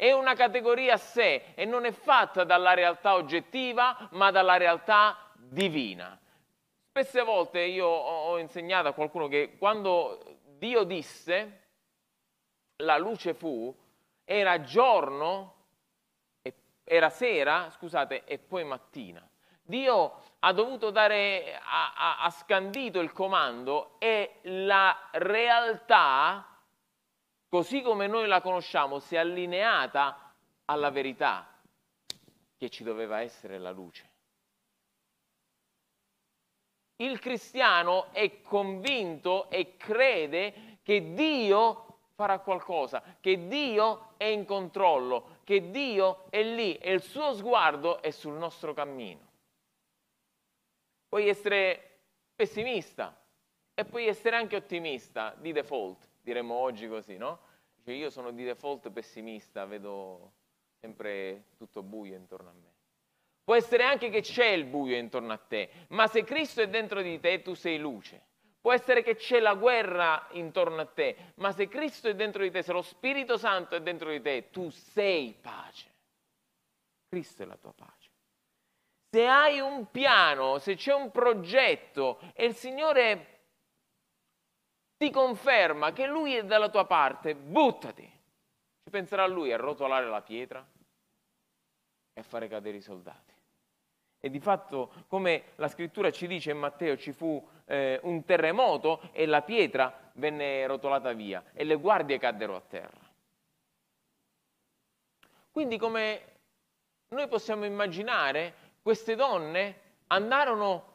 è 0.00 0.12
una 0.12 0.32
categoria 0.32 0.94
a 0.94 0.96
sé 0.96 1.52
e 1.54 1.66
non 1.66 1.84
è 1.84 1.92
fatta 1.92 2.42
dalla 2.44 2.72
realtà 2.72 3.16
oggettiva, 3.16 4.08
ma 4.12 4.30
dalla 4.30 4.56
realtà 4.56 5.30
divina. 5.34 6.18
Spesse 6.88 7.20
volte 7.20 7.60
io 7.60 7.86
ho 7.86 8.38
insegnato 8.38 8.88
a 8.88 8.94
qualcuno 8.94 9.28
che 9.28 9.56
quando 9.58 10.38
Dio 10.56 10.84
disse 10.84 11.64
la 12.76 12.96
luce 12.96 13.34
fu, 13.34 13.76
era 14.24 14.62
giorno, 14.62 15.56
era 16.82 17.10
sera, 17.10 17.68
scusate, 17.68 18.24
e 18.24 18.38
poi 18.38 18.64
mattina. 18.64 19.28
Dio 19.60 20.22
ha 20.40 20.52
dovuto 20.52 20.90
dare, 20.90 21.60
ha, 21.62 22.18
ha, 22.20 22.30
scandito 22.30 23.00
il 23.00 23.12
comando 23.12 23.96
e 23.98 24.38
la 24.42 25.08
realtà 25.12 26.50
così 27.48 27.82
come 27.82 28.06
noi 28.06 28.26
la 28.26 28.40
conosciamo, 28.40 29.00
si 29.00 29.16
è 29.16 29.18
allineata 29.18 30.32
alla 30.66 30.90
verità 30.90 31.46
che 32.56 32.70
ci 32.70 32.84
doveva 32.84 33.20
essere 33.20 33.58
la 33.58 33.70
luce. 33.70 34.08
Il 36.96 37.18
cristiano 37.18 38.12
è 38.12 38.40
convinto 38.40 39.50
e 39.50 39.76
crede 39.76 40.78
che 40.82 41.12
Dio 41.12 41.86
farà 42.14 42.38
qualcosa, 42.38 43.02
che 43.20 43.48
Dio 43.48 44.12
è 44.16 44.24
in 44.24 44.44
controllo, 44.44 45.38
che 45.44 45.70
Dio 45.70 46.26
è 46.30 46.42
lì 46.42 46.76
e 46.76 46.92
il 46.92 47.02
suo 47.02 47.34
sguardo 47.34 48.00
è 48.00 48.10
sul 48.10 48.34
nostro 48.34 48.74
cammino. 48.74 49.29
Puoi 51.10 51.28
essere 51.28 51.98
pessimista 52.34 53.20
e 53.74 53.84
puoi 53.84 54.06
essere 54.06 54.36
anche 54.36 54.54
ottimista 54.54 55.34
di 55.36 55.50
default 55.52 56.08
diremmo 56.22 56.54
oggi 56.54 56.86
così, 56.86 57.16
no? 57.16 57.40
Cioè 57.82 57.94
io 57.94 58.10
sono 58.10 58.30
di 58.30 58.44
default 58.44 58.90
pessimista, 58.90 59.64
vedo 59.64 60.34
sempre 60.78 61.46
tutto 61.56 61.82
buio 61.82 62.14
intorno 62.14 62.50
a 62.50 62.52
me. 62.52 62.74
Può 63.42 63.56
essere 63.56 63.82
anche 63.82 64.10
che 64.10 64.20
c'è 64.20 64.46
il 64.46 64.64
buio 64.64 64.96
intorno 64.96 65.32
a 65.32 65.36
te, 65.36 65.86
ma 65.88 66.06
se 66.06 66.22
Cristo 66.22 66.62
è 66.62 66.68
dentro 66.68 67.02
di 67.02 67.18
te, 67.18 67.42
tu 67.42 67.54
sei 67.54 67.78
luce. 67.78 68.28
Può 68.60 68.72
essere 68.72 69.02
che 69.02 69.16
c'è 69.16 69.40
la 69.40 69.54
guerra 69.54 70.28
intorno 70.32 70.82
a 70.82 70.86
te, 70.86 71.32
ma 71.36 71.50
se 71.50 71.66
Cristo 71.66 72.08
è 72.08 72.14
dentro 72.14 72.42
di 72.42 72.50
te, 72.52 72.62
se 72.62 72.72
lo 72.72 72.82
Spirito 72.82 73.36
Santo 73.36 73.74
è 73.74 73.80
dentro 73.80 74.10
di 74.10 74.20
te, 74.20 74.50
tu 74.50 74.70
sei 74.70 75.34
pace. 75.40 75.88
Cristo 77.08 77.42
è 77.42 77.46
la 77.46 77.56
tua 77.56 77.72
pace. 77.72 77.99
Se 79.10 79.26
hai 79.26 79.58
un 79.58 79.90
piano, 79.90 80.58
se 80.58 80.76
c'è 80.76 80.94
un 80.94 81.10
progetto 81.10 82.20
e 82.32 82.46
il 82.46 82.54
Signore 82.54 83.26
ti 84.96 85.10
conferma 85.10 85.92
che 85.92 86.06
lui 86.06 86.36
è 86.36 86.44
dalla 86.44 86.68
tua 86.68 86.84
parte, 86.84 87.34
buttati. 87.34 88.04
Ci 88.04 88.90
penserà 88.90 89.26
lui 89.26 89.52
a 89.52 89.56
rotolare 89.56 90.06
la 90.06 90.22
pietra 90.22 90.64
e 92.12 92.20
a 92.20 92.22
fare 92.22 92.46
cadere 92.46 92.76
i 92.76 92.82
soldati. 92.82 93.34
E 94.20 94.30
di 94.30 94.38
fatto, 94.38 94.92
come 95.08 95.54
la 95.56 95.68
scrittura 95.68 96.10
ci 96.10 96.26
dice 96.26 96.50
in 96.50 96.58
Matteo, 96.58 96.96
ci 96.96 97.12
fu 97.12 97.44
eh, 97.64 97.98
un 98.02 98.24
terremoto 98.24 99.08
e 99.12 99.26
la 99.26 99.42
pietra 99.42 100.12
venne 100.14 100.66
rotolata 100.66 101.12
via 101.14 101.42
e 101.52 101.64
le 101.64 101.76
guardie 101.76 102.18
caddero 102.18 102.54
a 102.54 102.60
terra. 102.60 103.10
Quindi 105.50 105.78
come 105.78 106.24
noi 107.08 107.26
possiamo 107.26 107.64
immaginare, 107.64 108.68
queste 108.82 109.14
donne 109.14 109.80
andarono 110.08 110.90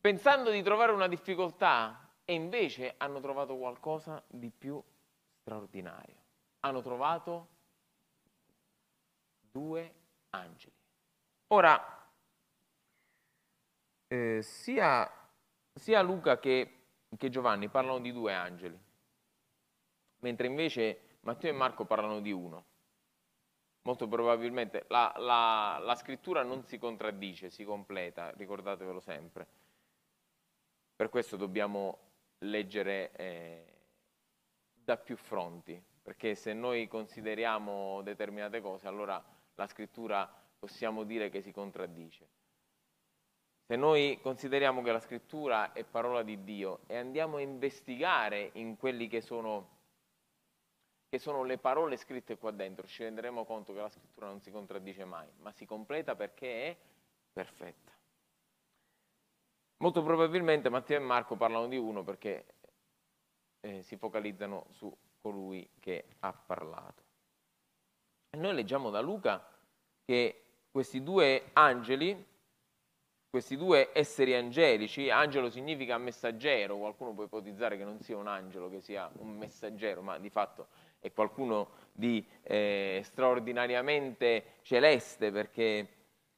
pensando 0.00 0.50
di 0.50 0.62
trovare 0.62 0.92
una 0.92 1.08
difficoltà 1.08 2.10
e 2.24 2.34
invece 2.34 2.94
hanno 2.98 3.20
trovato 3.20 3.56
qualcosa 3.56 4.22
di 4.26 4.50
più 4.50 4.82
straordinario. 5.40 6.14
Hanno 6.60 6.82
trovato 6.82 7.48
due 9.50 9.94
angeli. 10.30 10.74
Ora, 11.48 12.10
eh, 14.08 14.40
sia, 14.42 15.10
sia, 15.72 16.02
Luca 16.02 16.38
che, 16.38 16.86
che 17.16 17.28
Giovanni 17.28 17.68
parlano 17.68 18.00
di 18.00 18.12
due 18.12 18.34
angeli, 18.34 18.78
mentre 20.18 20.46
invece 20.46 21.18
Matteo 21.20 21.50
e 21.50 21.54
Marco 21.54 21.84
parlano 21.84 22.20
di 22.20 22.32
uno. 22.32 22.64
Molto 23.86 24.08
probabilmente 24.08 24.84
la, 24.88 25.14
la, 25.16 25.78
la, 25.80 25.94
scrittura 25.94 26.42
non 26.42 26.64
si 26.64 26.76
contraddice, 26.76 27.50
si 27.50 27.62
completa, 27.62 28.30
ricordatevelo 28.30 28.98
sempre. 28.98 29.46
Per 30.96 31.08
questo 31.08 31.36
dobbiamo 31.36 31.98
leggere 32.38 33.12
eh, 33.12 33.64
da 34.74 34.96
più 34.96 35.16
fronti, 35.16 35.80
perché 36.02 36.34
se 36.34 36.52
noi 36.52 36.88
consideriamo 36.88 38.02
determinate 38.02 38.60
cose, 38.60 38.88
allora 38.88 39.22
la 39.54 39.66
scrittura 39.68 40.28
possiamo 40.58 41.04
dire 41.04 41.30
che 41.30 41.40
si 41.40 41.52
contraddice. 41.52 42.26
Se 43.68 43.76
noi 43.76 44.18
consideriamo 44.20 44.82
che 44.82 44.90
la 44.90 44.98
scrittura 44.98 45.72
è 45.72 45.84
parola 45.84 46.24
di 46.24 46.42
Dio 46.42 46.80
e 46.88 46.96
andiamo 46.96 47.36
a 47.36 47.40
investigare 47.40 48.50
in 48.54 48.76
quelli 48.76 49.06
che 49.06 49.20
sono, 49.20 49.75
che 51.08 51.18
sono 51.18 51.44
le 51.44 51.58
parole 51.58 51.96
scritte 51.96 52.36
qua 52.36 52.50
dentro, 52.50 52.86
ci 52.86 53.02
renderemo 53.04 53.44
conto 53.44 53.72
che 53.72 53.80
la 53.80 53.88
scrittura 53.88 54.26
non 54.26 54.40
si 54.40 54.50
contraddice 54.50 55.04
mai, 55.04 55.28
ma 55.38 55.52
si 55.52 55.64
completa 55.64 56.16
perché 56.16 56.66
è 56.66 56.76
perfetta. 57.32 57.92
Molto 59.78 60.02
probabilmente 60.02 60.68
Matteo 60.68 60.96
e 60.96 61.00
Marco 61.00 61.36
parlano 61.36 61.68
di 61.68 61.76
uno 61.76 62.02
perché 62.02 62.46
eh, 63.60 63.82
si 63.82 63.96
focalizzano 63.96 64.66
su 64.70 64.94
colui 65.20 65.68
che 65.80 66.06
ha 66.20 66.32
parlato. 66.32 67.02
E 68.30 68.36
noi 68.38 68.54
leggiamo 68.54 68.90
da 68.90 69.00
Luca 69.00 69.46
che 70.04 70.42
questi 70.70 71.02
due 71.02 71.50
angeli, 71.52 72.24
questi 73.28 73.56
due 73.56 73.90
esseri 73.92 74.34
angelici, 74.34 75.10
angelo 75.10 75.50
significa 75.50 75.98
messaggero, 75.98 76.78
qualcuno 76.78 77.12
può 77.12 77.24
ipotizzare 77.24 77.76
che 77.76 77.84
non 77.84 78.00
sia 78.00 78.16
un 78.16 78.28
angelo, 78.28 78.70
che 78.70 78.80
sia 78.80 79.10
un 79.18 79.36
messaggero, 79.36 80.00
ma 80.00 80.18
di 80.18 80.30
fatto 80.30 80.68
è 81.06 81.12
qualcuno 81.12 81.84
di 81.92 82.24
eh, 82.42 83.00
straordinariamente 83.04 84.58
celeste 84.62 85.30
perché 85.30 85.88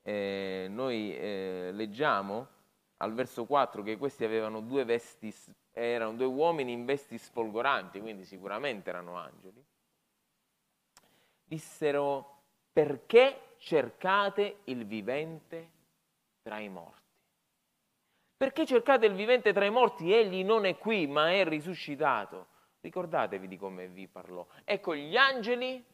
eh, 0.02 0.66
noi 0.70 1.16
eh, 1.16 1.70
leggiamo 1.72 2.56
al 2.98 3.12
verso 3.12 3.44
4 3.44 3.82
che 3.82 3.96
questi 3.96 4.25
avevano 4.25 4.60
due 4.60 4.84
vesti, 4.84 5.34
erano 5.72 6.14
due 6.14 6.26
uomini 6.26 6.72
in 6.72 6.84
vesti 6.84 7.18
sfolgoranti, 7.18 8.00
quindi 8.00 8.25
sicuramente 8.25 8.90
erano 8.90 9.16
angeli, 9.16 9.64
dissero 11.44 12.37
perché 12.72 13.54
cercate 13.58 14.58
il 14.64 14.84
vivente 14.87 15.70
tra 16.42 16.58
i 16.58 16.68
morti? 16.68 17.06
Perché 18.37 18.64
cercate 18.66 19.06
il 19.06 19.14
vivente 19.14 19.52
tra 19.52 19.64
i 19.64 19.70
morti? 19.70 20.12
Egli 20.12 20.44
non 20.44 20.64
è 20.64 20.78
qui, 20.78 21.08
ma 21.08 21.32
è 21.32 21.44
risuscitato. 21.44 22.46
Ricordatevi 22.88 23.49
di 23.49 23.59
come 23.59 23.87
vi 23.87 24.09
parlò. 24.09 24.47
Ecco, 24.64 24.95
gli 24.95 25.14
angeli 25.14 25.85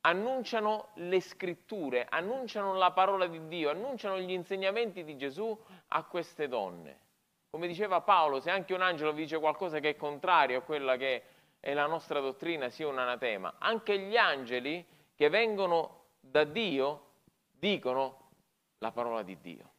annunciano 0.00 0.88
le 0.94 1.20
scritture, 1.20 2.06
annunciano 2.08 2.72
la 2.72 2.92
parola 2.92 3.26
di 3.26 3.46
Dio, 3.46 3.68
annunciano 3.68 4.18
gli 4.18 4.30
insegnamenti 4.30 5.04
di 5.04 5.18
Gesù 5.18 5.56
a 5.88 6.04
queste 6.04 6.48
donne. 6.48 6.98
Come 7.50 7.66
diceva 7.66 8.00
Paolo, 8.00 8.40
se 8.40 8.48
anche 8.50 8.72
un 8.72 8.80
angelo 8.80 9.12
vi 9.12 9.24
dice 9.24 9.38
qualcosa 9.38 9.80
che 9.80 9.90
è 9.90 9.96
contrario 9.96 10.60
a 10.60 10.62
quella 10.62 10.96
che 10.96 11.24
è 11.60 11.74
la 11.74 11.86
nostra 11.86 12.20
dottrina, 12.20 12.70
sia 12.70 12.88
un 12.88 12.98
anatema. 12.98 13.56
Anche 13.58 13.98
gli 13.98 14.16
angeli 14.16 14.82
che 15.14 15.28
vengono 15.28 16.04
da 16.20 16.44
Dio 16.44 17.08
dicono 17.50 18.30
la 18.78 18.92
parola 18.92 19.22
di 19.22 19.38
Dio. 19.38 19.72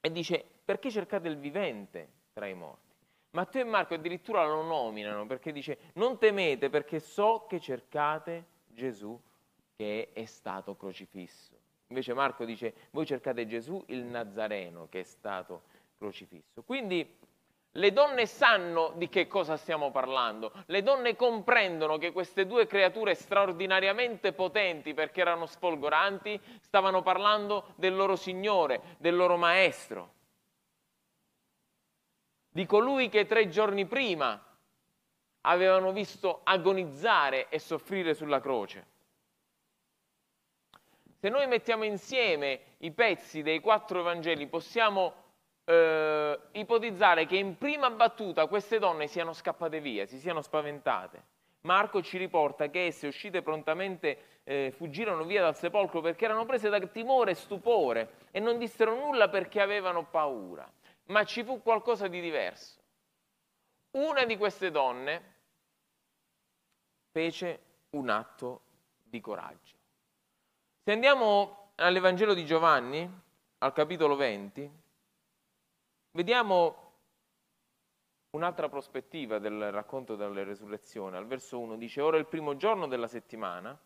E 0.00 0.10
dice, 0.10 0.44
perché 0.64 0.90
cercate 0.90 1.28
il 1.28 1.36
vivente 1.36 2.08
tra 2.32 2.48
i 2.48 2.54
morti? 2.54 2.83
Matteo 3.34 3.62
e 3.62 3.64
Marco 3.64 3.94
addirittura 3.94 4.46
lo 4.46 4.62
nominano 4.62 5.26
perché 5.26 5.50
dice 5.50 5.78
non 5.94 6.18
temete 6.18 6.70
perché 6.70 7.00
so 7.00 7.46
che 7.48 7.60
cercate 7.60 8.46
Gesù 8.68 9.20
che 9.76 10.10
è 10.12 10.24
stato 10.24 10.76
crocifisso. 10.76 11.52
Invece 11.88 12.14
Marco 12.14 12.44
dice 12.44 12.74
voi 12.92 13.04
cercate 13.04 13.46
Gesù 13.46 13.82
il 13.88 14.04
Nazareno 14.04 14.86
che 14.88 15.00
è 15.00 15.04
stato 15.04 15.62
crocifisso. 15.98 16.62
Quindi 16.62 17.22
le 17.76 17.92
donne 17.92 18.26
sanno 18.26 18.92
di 18.94 19.08
che 19.08 19.26
cosa 19.26 19.56
stiamo 19.56 19.90
parlando, 19.90 20.52
le 20.66 20.84
donne 20.84 21.16
comprendono 21.16 21.98
che 21.98 22.12
queste 22.12 22.46
due 22.46 22.68
creature 22.68 23.16
straordinariamente 23.16 24.32
potenti 24.32 24.94
perché 24.94 25.22
erano 25.22 25.46
sfolgoranti 25.46 26.40
stavano 26.60 27.02
parlando 27.02 27.72
del 27.74 27.96
loro 27.96 28.14
Signore, 28.14 28.80
del 28.98 29.16
loro 29.16 29.36
Maestro 29.36 30.13
di 32.54 32.66
colui 32.66 33.08
che 33.08 33.26
tre 33.26 33.48
giorni 33.48 33.84
prima 33.84 34.40
avevano 35.40 35.90
visto 35.90 36.42
agonizzare 36.44 37.48
e 37.48 37.58
soffrire 37.58 38.14
sulla 38.14 38.40
croce. 38.40 38.86
Se 41.18 41.28
noi 41.28 41.48
mettiamo 41.48 41.82
insieme 41.82 42.60
i 42.78 42.92
pezzi 42.92 43.42
dei 43.42 43.58
quattro 43.58 43.98
Evangeli 43.98 44.46
possiamo 44.46 45.14
eh, 45.64 46.38
ipotizzare 46.52 47.26
che 47.26 47.36
in 47.36 47.58
prima 47.58 47.90
battuta 47.90 48.46
queste 48.46 48.78
donne 48.78 49.08
siano 49.08 49.32
scappate 49.32 49.80
via, 49.80 50.06
si 50.06 50.20
siano 50.20 50.40
spaventate. 50.40 51.22
Marco 51.62 52.02
ci 52.02 52.18
riporta 52.18 52.70
che 52.70 52.86
esse 52.86 53.08
uscite 53.08 53.42
prontamente 53.42 54.42
eh, 54.44 54.72
fuggirono 54.76 55.24
via 55.24 55.42
dal 55.42 55.56
sepolcro 55.56 56.00
perché 56.00 56.26
erano 56.26 56.44
prese 56.44 56.68
da 56.68 56.78
timore 56.78 57.32
e 57.32 57.34
stupore 57.34 58.10
e 58.30 58.38
non 58.38 58.58
dissero 58.58 58.94
nulla 58.94 59.28
perché 59.28 59.60
avevano 59.60 60.04
paura 60.04 60.70
ma 61.06 61.24
ci 61.24 61.44
fu 61.44 61.60
qualcosa 61.60 62.08
di 62.08 62.20
diverso. 62.20 62.82
Una 63.92 64.24
di 64.24 64.36
queste 64.36 64.70
donne 64.70 65.34
fece 67.10 67.60
un 67.90 68.08
atto 68.08 68.62
di 69.02 69.20
coraggio. 69.20 69.76
Se 70.82 70.92
andiamo 70.92 71.72
all'Evangelo 71.76 72.34
di 72.34 72.44
Giovanni, 72.44 73.08
al 73.58 73.72
capitolo 73.72 74.16
20, 74.16 74.70
vediamo 76.12 76.82
un'altra 78.30 78.68
prospettiva 78.68 79.38
del 79.38 79.70
racconto 79.70 80.16
della 80.16 80.42
resurrezione. 80.42 81.16
Al 81.16 81.26
verso 81.26 81.58
1 81.60 81.76
dice, 81.76 82.00
ora 82.00 82.16
il 82.16 82.26
primo 82.26 82.56
giorno 82.56 82.88
della 82.88 83.06
settimana, 83.06 83.78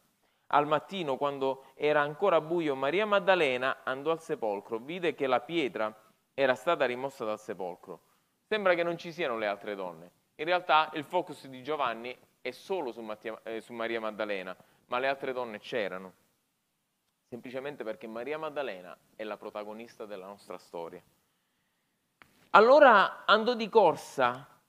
al 0.46 0.66
mattino 0.66 1.16
quando 1.16 1.66
era 1.74 2.00
ancora 2.00 2.40
buio, 2.40 2.74
Maria 2.74 3.04
Maddalena 3.04 3.84
andò 3.84 4.10
al 4.10 4.22
sepolcro, 4.22 4.78
vide 4.78 5.14
che 5.14 5.26
la 5.26 5.40
pietra 5.40 5.94
era 6.40 6.54
stata 6.54 6.86
rimossa 6.86 7.24
dal 7.24 7.40
sepolcro. 7.40 8.00
Sembra 8.46 8.74
che 8.74 8.84
non 8.84 8.96
ci 8.96 9.10
siano 9.10 9.36
le 9.36 9.48
altre 9.48 9.74
donne. 9.74 10.12
In 10.36 10.44
realtà 10.44 10.88
il 10.94 11.02
focus 11.02 11.48
di 11.48 11.64
Giovanni 11.64 12.16
è 12.40 12.52
solo 12.52 12.92
su, 12.92 13.00
Mattia, 13.00 13.40
eh, 13.42 13.60
su 13.60 13.72
Maria 13.72 13.98
Maddalena, 13.98 14.56
ma 14.86 15.00
le 15.00 15.08
altre 15.08 15.32
donne 15.32 15.58
c'erano. 15.58 16.12
Semplicemente 17.28 17.82
perché 17.82 18.06
Maria 18.06 18.38
Maddalena 18.38 18.96
è 19.16 19.24
la 19.24 19.36
protagonista 19.36 20.06
della 20.06 20.26
nostra 20.26 20.58
storia. 20.58 21.02
Allora 22.50 23.24
andò 23.24 23.54
di 23.54 23.68
corsa 23.68 24.60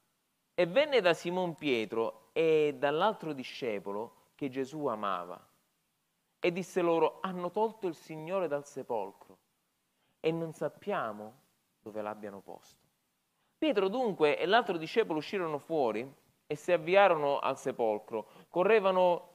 e 0.55 0.65
venne 0.65 1.01
da 1.01 1.13
Simon 1.13 1.53
Pietro 1.53 2.29
e 2.33 2.77
dall'altro 2.79 3.31
discepolo 3.31 4.31
che 4.33 4.49
Gesù 4.49 4.87
amava. 4.87 5.39
E 6.39 6.51
disse 6.51 6.81
loro, 6.81 7.19
hanno 7.21 7.51
tolto 7.51 7.85
il 7.85 7.95
Signore 7.95 8.47
dal 8.47 8.65
sepolcro 8.65 9.37
e 10.19 10.31
non 10.31 10.51
sappiamo 10.51 11.47
dove 11.81 12.01
l'abbiano 12.01 12.39
posto. 12.41 12.87
Pietro 13.57 13.87
dunque 13.87 14.37
e 14.37 14.45
l'altro 14.45 14.77
discepolo 14.77 15.19
uscirono 15.19 15.57
fuori 15.57 16.09
e 16.47 16.55
si 16.55 16.71
avviarono 16.71 17.39
al 17.39 17.57
sepolcro. 17.57 18.27
Correvano 18.49 19.27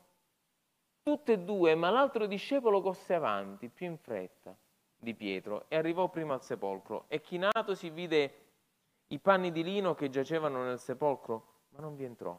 tutte 1.03 1.33
e 1.33 1.39
due, 1.39 1.75
ma 1.75 1.91
l'altro 1.91 2.27
discepolo 2.27 2.81
corse 2.81 3.15
avanti, 3.15 3.69
più 3.69 3.87
in 3.87 3.99
fretta 3.99 4.57
di 4.97 5.15
Pietro, 5.15 5.67
e 5.69 5.77
arrivò 5.77 6.09
prima 6.09 6.35
al 6.35 6.43
sepolcro. 6.43 7.05
E 7.09 7.21
chinato 7.21 7.75
si 7.75 7.91
vide 7.91 8.43
i 9.09 9.19
panni 9.19 9.53
di 9.53 9.63
lino 9.63 9.95
che 9.95 10.09
giacevano 10.09 10.65
nel 10.65 10.79
sepolcro, 10.79 11.47
ma 11.71 11.81
non 11.81 11.95
vi 11.95 12.05
entrò. 12.05 12.39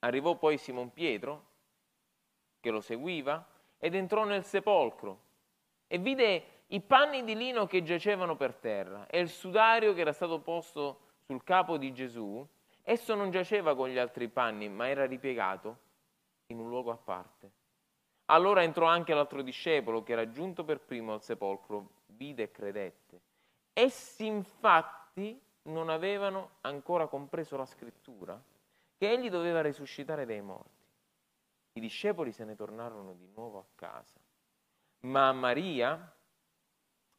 Arrivò 0.00 0.36
poi 0.36 0.56
Simon 0.56 0.92
Pietro, 0.92 1.44
che 2.60 2.70
lo 2.70 2.80
seguiva, 2.80 3.46
ed 3.78 3.94
entrò 3.94 4.24
nel 4.24 4.44
sepolcro 4.44 5.20
e 5.86 5.98
vide 5.98 6.55
i 6.68 6.80
panni 6.80 7.22
di 7.22 7.36
lino 7.36 7.66
che 7.66 7.82
giacevano 7.82 8.36
per 8.36 8.54
terra 8.54 9.06
e 9.06 9.20
il 9.20 9.28
sudario 9.28 9.94
che 9.94 10.00
era 10.00 10.12
stato 10.12 10.40
posto 10.40 11.00
sul 11.24 11.44
capo 11.44 11.76
di 11.76 11.92
Gesù, 11.92 12.46
esso 12.82 13.14
non 13.14 13.30
giaceva 13.30 13.76
con 13.76 13.88
gli 13.88 13.98
altri 13.98 14.28
panni, 14.28 14.68
ma 14.68 14.88
era 14.88 15.06
ripiegato 15.06 15.78
in 16.46 16.58
un 16.58 16.68
luogo 16.68 16.90
a 16.90 16.96
parte. 16.96 17.50
Allora 18.26 18.62
entrò 18.62 18.86
anche 18.86 19.14
l'altro 19.14 19.42
discepolo 19.42 20.02
che 20.02 20.12
era 20.12 20.30
giunto 20.30 20.64
per 20.64 20.80
primo 20.80 21.12
al 21.12 21.22
sepolcro, 21.22 21.90
vide 22.06 22.44
e 22.44 22.50
credette. 22.50 23.20
Essi 23.72 24.26
infatti 24.26 25.40
non 25.64 25.88
avevano 25.88 26.56
ancora 26.62 27.06
compreso 27.06 27.56
la 27.56 27.66
scrittura, 27.66 28.40
che 28.96 29.10
egli 29.10 29.30
doveva 29.30 29.60
risuscitare 29.62 30.26
dai 30.26 30.40
morti. 30.40 30.84
I 31.74 31.80
discepoli 31.80 32.32
se 32.32 32.44
ne 32.44 32.56
tornarono 32.56 33.12
di 33.12 33.28
nuovo 33.34 33.58
a 33.58 33.66
casa. 33.74 34.18
Ma 35.00 35.30
Maria, 35.32 36.15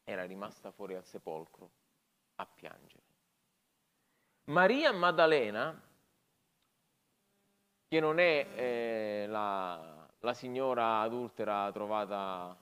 era 0.08 0.24
rimasta 0.24 0.70
fuori 0.70 0.94
al 0.94 1.04
sepolcro 1.04 1.70
a 2.36 2.46
piangere. 2.46 3.02
Maria 4.44 4.90
Maddalena, 4.90 5.78
che 7.86 8.00
non 8.00 8.18
è 8.18 8.46
eh, 8.54 9.26
la, 9.28 10.08
la 10.20 10.32
signora 10.32 11.00
adultera 11.00 11.70
trovata 11.72 12.56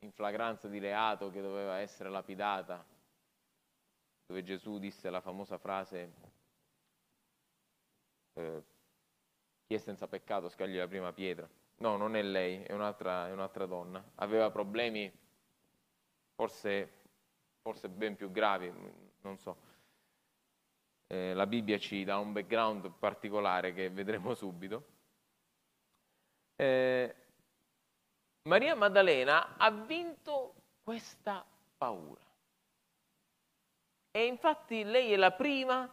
in 0.00 0.12
flagranza 0.12 0.68
di 0.68 0.78
reato 0.78 1.30
che 1.30 1.40
doveva 1.40 1.78
essere 1.78 2.10
lapidata, 2.10 2.84
dove 4.26 4.42
Gesù 4.42 4.78
disse 4.78 5.08
la 5.08 5.22
famosa 5.22 5.56
frase 5.56 6.12
eh, 8.34 8.62
chi 9.64 9.74
è 9.74 9.78
senza 9.78 10.06
peccato 10.08 10.50
scagli 10.50 10.76
la 10.76 10.86
prima 10.86 11.10
pietra. 11.14 11.48
No, 11.78 11.96
non 11.96 12.16
è 12.16 12.22
lei, 12.22 12.62
è 12.64 12.72
un'altra, 12.74 13.28
è 13.28 13.32
un'altra 13.32 13.64
donna. 13.64 14.04
Aveva 14.16 14.50
problemi 14.50 15.10
forse, 16.36 16.92
forse 17.62 17.88
ben 17.88 18.14
più 18.14 18.30
gravi, 18.30 18.72
non 19.22 19.36
so. 19.38 19.56
Eh, 21.08 21.34
la 21.34 21.46
Bibbia 21.46 21.78
ci 21.78 22.04
dà 22.04 22.18
un 22.18 22.32
background 22.32 22.90
particolare 22.98 23.72
che 23.72 23.90
vedremo 23.90 24.34
subito. 24.34 24.94
Eh, 26.56 27.14
Maria 28.42 28.74
Maddalena 28.74 29.56
ha 29.56 29.70
vinto 29.70 30.54
questa 30.82 31.44
paura. 31.76 32.24
E 34.10 34.24
infatti 34.26 34.84
lei 34.84 35.12
è 35.12 35.16
la 35.16 35.32
prima 35.32 35.90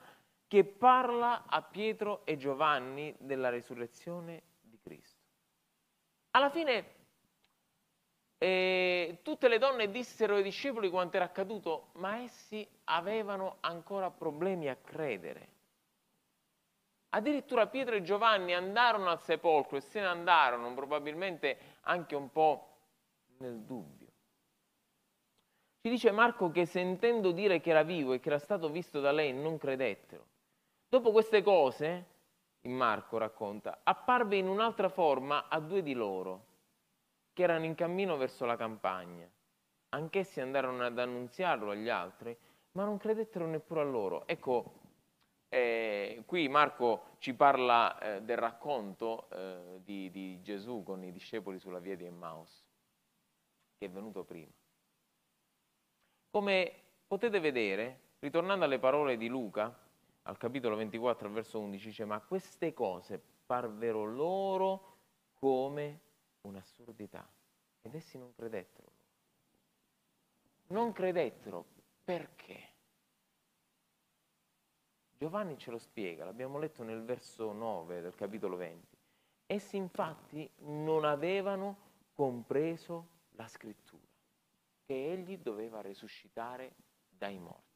che 0.48 0.64
parla 0.64 1.46
a 1.46 1.62
Pietro 1.62 2.26
e 2.26 2.38
Giovanni 2.38 3.16
della 3.20 3.50
risurrezione 3.50 4.44
di 4.62 4.80
Cristo. 4.80 5.22
Alla 6.32 6.50
fine 6.50 7.03
e 8.44 9.20
tutte 9.22 9.48
le 9.48 9.58
donne 9.58 9.90
dissero 9.90 10.36
ai 10.36 10.44
discepoli 10.44 10.90
quanto 10.90 11.16
era 11.16 11.24
accaduto, 11.24 11.92
ma 11.94 12.18
essi 12.18 12.68
avevano 12.86 13.56
ancora 13.62 14.12
problemi 14.12 14.68
a 14.68 14.76
credere. 14.76 15.48
Addirittura 17.12 17.68
Pietro 17.68 17.96
e 17.96 18.02
Giovanni 18.02 18.54
andarono 18.54 19.10
al 19.10 19.22
sepolcro 19.22 19.78
e 19.78 19.80
se 19.80 20.02
ne 20.02 20.08
andarono 20.08 20.74
probabilmente 20.74 21.58
anche 21.84 22.18
un 22.18 22.32
po' 22.32 22.68
nel 23.38 23.62
dubbio. 23.62 24.08
Ci 25.80 25.90
dice 25.90 26.12
Marco 26.12 26.52
che 26.52 26.66
sentendo 26.66 27.32
dire 27.32 27.62
che 27.62 27.70
era 27.70 27.84
vivo 27.84 28.12
e 28.12 28.20
che 28.20 28.28
era 28.28 28.40
stato 28.40 28.68
visto 28.68 29.00
da 29.00 29.14
lei 29.14 29.32
non 29.32 29.58
credettero. 29.58 30.26
Dopo 30.90 31.14
queste 31.14 31.42
cose, 31.42 32.06
in 32.64 32.76
Marco 32.76 33.18
racconta, 33.18 33.80
apparve 33.84 34.36
in 34.36 34.50
un'altra 34.50 34.90
forma 34.90 35.48
a 35.48 35.62
due 35.62 35.82
di 35.82 35.94
loro 35.94 36.52
che 37.34 37.44
erano 37.44 37.66
in 37.66 37.76
cammino 37.76 38.16
verso 38.16 38.46
la 38.46 38.56
campagna. 38.56 39.30
Anch'essi 39.90 40.40
andarono 40.40 40.86
ad 40.86 40.98
annunziarlo 40.98 41.72
agli 41.72 41.90
altri, 41.90 42.36
ma 42.74 42.84
non 42.86 42.98
credettero 42.98 43.46
neppure 43.48 43.82
a 43.82 43.84
loro. 43.84 44.28
Ecco, 44.28 44.82
eh, 45.50 46.24
qui 46.26 46.48
Marco 46.48 47.16
ci 47.20 47.34
parla 47.34 48.00
eh, 48.00 48.22
del 48.22 48.38
racconto 48.38 49.30
eh, 49.30 49.82
di, 49.84 50.10
di, 50.10 50.42
Gesù 50.42 50.82
con 50.84 51.04
i 51.04 51.12
discepoli 51.12 51.60
sulla 51.60 51.80
via 51.80 51.96
di 51.96 52.06
Emmaus, 52.06 52.66
che 53.78 53.86
è 53.86 53.90
venuto 53.90 54.24
prima. 54.24 54.52
Come 56.32 56.74
potete 57.06 57.40
vedere, 57.40 58.00
ritornando 58.20 58.66
alle 58.66 58.80
parole 58.80 59.18
di 59.18 59.28
Luca, 59.28 59.78
al 60.24 60.38
capitolo 60.38 60.76
24, 60.76 61.28
al 61.28 61.34
verso 61.34 61.60
11, 61.60 61.88
dice, 61.88 62.06
ma 62.06 62.20
queste 62.20 62.74
cose 62.74 63.22
parvero 63.46 64.06
loro 64.06 64.98
come 65.36 66.00
un'assurdità. 66.44 67.28
Ed 67.82 67.96
essi 67.96 68.18
non 68.18 68.34
credettero. 68.34 68.92
Non 70.68 70.92
credettero 70.92 71.66
perché? 72.04 72.72
Giovanni 75.18 75.58
ce 75.58 75.72
lo 75.72 75.78
spiega, 75.78 76.26
l'abbiamo 76.26 76.58
letto 76.58 76.84
nel 76.84 77.04
verso 77.04 77.52
9 77.52 78.02
del 78.02 78.16
capitolo 78.16 78.56
20. 78.56 78.98
Essi 79.46 79.78
infatti 79.78 80.50
non 80.60 81.06
avevano 81.06 81.78
compreso 82.14 83.08
la 83.32 83.48
scrittura, 83.48 84.04
che 84.86 85.12
egli 85.12 85.38
doveva 85.38 85.82
risuscitare 85.82 86.74
dai 87.08 87.38
morti. 87.38 87.72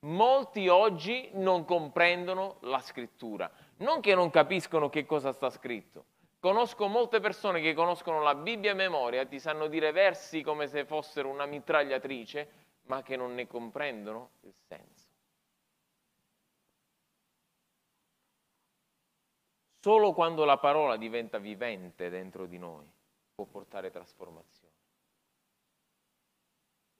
Molti 0.00 0.68
oggi 0.68 1.28
non 1.34 1.64
comprendono 1.64 2.56
la 2.62 2.80
scrittura, 2.80 3.50
non 3.78 4.00
che 4.00 4.14
non 4.14 4.30
capiscono 4.30 4.88
che 4.88 5.04
cosa 5.04 5.32
sta 5.32 5.50
scritto, 5.50 6.04
Conosco 6.40 6.88
molte 6.88 7.20
persone 7.20 7.60
che 7.60 7.74
conoscono 7.74 8.22
la 8.22 8.34
Bibbia 8.34 8.72
a 8.72 8.74
memoria, 8.74 9.26
ti 9.26 9.38
sanno 9.38 9.66
dire 9.66 9.92
versi 9.92 10.42
come 10.42 10.66
se 10.68 10.86
fossero 10.86 11.28
una 11.28 11.44
mitragliatrice, 11.44 12.50
ma 12.84 13.02
che 13.02 13.14
non 13.14 13.34
ne 13.34 13.46
comprendono 13.46 14.30
il 14.40 14.54
senso. 14.66 15.08
Solo 19.80 20.14
quando 20.14 20.46
la 20.46 20.56
parola 20.56 20.96
diventa 20.96 21.36
vivente 21.36 22.08
dentro 22.08 22.46
di 22.46 22.58
noi 22.58 22.90
può 23.34 23.44
portare 23.44 23.90
trasformazione. 23.90 24.74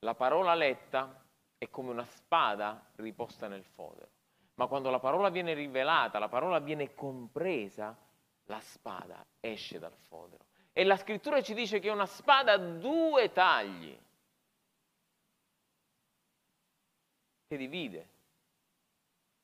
La 0.01 0.15
parola 0.15 0.55
letta 0.55 1.23
è 1.57 1.69
come 1.69 1.91
una 1.91 2.05
spada 2.05 2.91
riposta 2.97 3.49
nel 3.49 3.65
fodero, 3.65 4.09
ma 4.55 4.67
quando 4.67 4.91
la 4.91 4.99
parola 4.99 5.31
viene 5.31 5.55
rivelata, 5.55 6.19
la 6.19 6.29
parola 6.29 6.59
viene 6.59 6.95
compresa, 6.95 7.95
la 8.51 8.61
spada 8.61 9.25
esce 9.39 9.79
dal 9.79 9.97
fodero. 10.09 10.45
E 10.73 10.85
la 10.85 10.97
scrittura 10.97 11.41
ci 11.41 11.55
dice 11.55 11.79
che 11.79 11.89
una 11.89 12.07
spada 12.07 12.53
ha 12.53 12.59
due 12.59 13.33
tagli, 13.33 13.99
che 17.47 17.57
divide. 17.57 18.09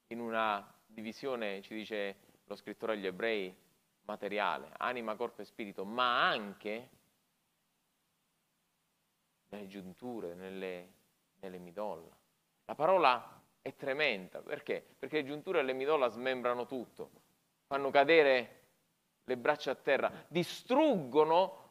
In 0.08 0.20
una 0.20 0.74
divisione, 0.84 1.62
ci 1.62 1.74
dice 1.74 2.16
lo 2.44 2.54
scrittore 2.54 2.92
agli 2.92 3.06
ebrei, 3.06 3.54
materiale, 4.02 4.70
anima, 4.76 5.16
corpo 5.16 5.42
e 5.42 5.44
spirito, 5.44 5.84
ma 5.84 6.28
anche 6.28 6.90
nelle 9.48 9.66
giunture, 9.66 10.34
nelle, 10.34 10.92
nelle 11.40 11.58
midolla. 11.58 12.16
La 12.66 12.74
parola 12.74 13.42
è 13.62 13.74
tremenda, 13.74 14.40
perché? 14.42 14.84
Perché 14.96 15.18
le 15.18 15.24
giunture 15.24 15.60
e 15.60 15.62
le 15.62 15.72
midolla 15.72 16.08
smembrano 16.08 16.66
tutto, 16.66 17.10
fanno 17.66 17.90
cadere 17.90 18.65
le 19.28 19.36
braccia 19.36 19.72
a 19.72 19.74
terra, 19.74 20.10
distruggono 20.28 21.64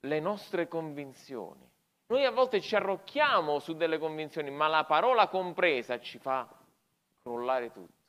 le 0.00 0.20
nostre 0.20 0.68
convinzioni. 0.68 1.68
Noi 2.06 2.24
a 2.24 2.30
volte 2.30 2.60
ci 2.60 2.74
arrocchiamo 2.74 3.58
su 3.58 3.74
delle 3.74 3.98
convinzioni, 3.98 4.50
ma 4.50 4.66
la 4.68 4.84
parola 4.84 5.28
compresa 5.28 6.00
ci 6.00 6.18
fa 6.18 6.48
crollare 7.22 7.72
tutto, 7.72 8.04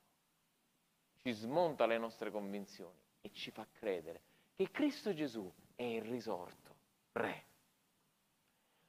ci 1.23 1.31
smonta 1.31 1.86
le 1.86 1.97
nostre 1.97 2.31
convinzioni 2.31 2.99
e 3.21 3.31
ci 3.31 3.51
fa 3.51 3.65
credere 3.71 4.21
che 4.55 4.71
Cristo 4.71 5.13
Gesù 5.13 5.51
è 5.75 5.83
il 5.83 6.03
risorto, 6.03 6.75
Re. 7.13 7.45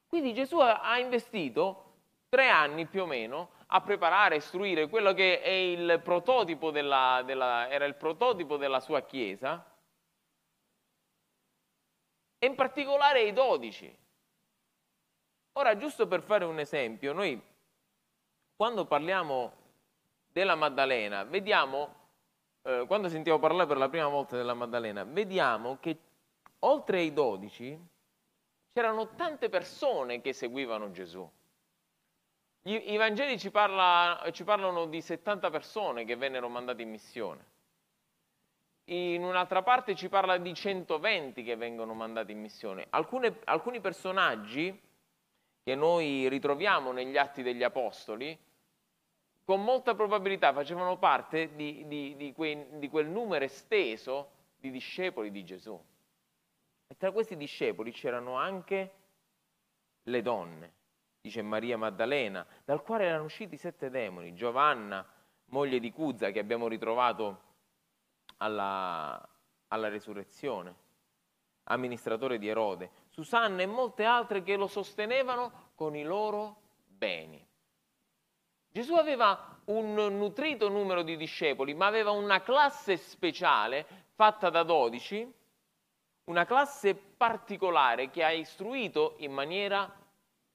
Quindi 0.06 0.32
Gesù 0.34 0.58
ha 0.58 0.98
investito 0.98 1.84
tre 2.28 2.48
anni 2.48 2.86
più 2.86 3.02
o 3.02 3.06
meno 3.06 3.50
a 3.70 3.81
preparare, 3.81 4.35
a 4.35 4.38
istruire 4.38 4.88
quello 4.88 5.12
che 5.12 5.40
è 5.42 5.48
il 5.48 6.00
prototipo 6.02 6.70
della, 6.70 7.22
della, 7.24 7.68
era 7.68 7.85
il 7.85 7.96
prototipo 7.96 8.57
della 8.57 8.81
sua 8.81 9.02
chiesa, 9.02 9.64
e 12.38 12.46
in 12.46 12.54
particolare 12.54 13.22
i 13.22 13.33
dodici. 13.33 13.94
Ora, 15.52 15.76
giusto 15.76 16.07
per 16.07 16.22
fare 16.22 16.44
un 16.44 16.61
esempio, 16.61 17.12
noi 17.12 17.40
quando 18.54 18.87
parliamo 18.87 19.52
della 20.28 20.54
Maddalena, 20.54 21.24
vediamo, 21.24 21.94
eh, 22.62 22.85
quando 22.87 23.09
sentiamo 23.09 23.38
parlare 23.38 23.66
per 23.66 23.76
la 23.76 23.88
prima 23.88 24.07
volta 24.07 24.37
della 24.37 24.54
Maddalena, 24.54 25.04
vediamo 25.04 25.78
che 25.81 25.98
oltre 26.61 26.98
ai 26.98 27.12
dodici 27.12 27.78
c'erano 28.72 29.14
tante 29.14 29.48
persone 29.48 30.20
che 30.20 30.33
seguivano 30.33 30.90
Gesù. 30.90 31.28
I, 32.68 32.98
Vangeli 32.98 33.38
ci, 33.38 33.50
parla, 33.50 34.28
ci 34.31 34.44
parlano 34.44 34.85
di 34.85 35.00
70 35.00 35.48
persone 35.48 36.04
che 36.04 36.16
vennero 36.16 36.50
mandate 36.50 36.83
in 36.83 36.90
missione. 36.90 37.57
In 38.90 39.22
un'altra 39.22 39.62
parte 39.62 39.94
ci 39.94 40.11
parla 40.11 40.37
di 40.37 40.52
120 40.52 41.42
che 41.42 41.57
vengono 41.57 41.94
mandati 41.94 42.33
in 42.33 42.40
missione. 42.40 42.87
Alcune, 42.90 43.40
alcuni 43.44 43.81
personaggi 43.81 44.78
che 45.62 45.74
noi 45.74 46.28
ritroviamo 46.28 46.92
negli 46.92 47.16
atti 47.16 47.42
degli 47.42 47.62
Apostoli, 47.62 48.38
con 49.44 49.64
molta 49.64 49.94
probabilità 49.94 50.52
facevano 50.52 50.98
parte 50.98 51.54
di, 51.54 51.87
di, 51.87 52.16
di, 52.16 52.35
quei, 52.35 52.66
di 52.72 52.90
quel 52.90 53.07
numero 53.09 53.46
esteso 53.46 54.31
di 54.59 54.70
discepoli 54.70 55.31
di 55.31 55.42
Gesù. 55.42 55.83
E 56.87 56.96
tra 56.98 57.12
questi 57.12 57.35
discepoli 57.35 57.92
c'erano 57.92 58.37
anche 58.37 58.92
le 60.02 60.20
donne 60.20 60.76
dice 61.20 61.42
Maria 61.42 61.76
Maddalena, 61.76 62.46
dal 62.64 62.83
quale 62.83 63.04
erano 63.04 63.24
usciti 63.24 63.57
sette 63.57 63.90
demoni, 63.90 64.35
Giovanna, 64.35 65.07
moglie 65.46 65.81
di 65.81 65.92
Cuzza, 65.92 66.31
che 66.31 66.38
abbiamo 66.38 66.68
ritrovato 66.68 67.42
alla, 68.38 69.28
alla 69.68 69.88
resurrezione, 69.88 70.74
amministratore 71.64 72.38
di 72.38 72.48
Erode, 72.48 72.90
Susanna 73.09 73.62
e 73.62 73.66
molte 73.66 74.04
altre 74.04 74.42
che 74.42 74.57
lo 74.57 74.66
sostenevano 74.66 75.70
con 75.74 75.94
i 75.96 76.02
loro 76.02 76.61
beni. 76.87 77.46
Gesù 78.70 78.94
aveva 78.94 79.59
un 79.66 79.94
nutrito 79.94 80.68
numero 80.68 81.02
di 81.02 81.16
discepoli, 81.16 81.74
ma 81.74 81.87
aveva 81.87 82.11
una 82.11 82.40
classe 82.42 82.96
speciale 82.96 84.07
fatta 84.14 84.50
da 84.50 84.62
dodici, 84.62 85.31
una 86.24 86.44
classe 86.44 86.94
particolare 86.94 88.11
che 88.11 88.22
ha 88.22 88.31
istruito 88.31 89.14
in 89.18 89.33
maniera 89.33 89.90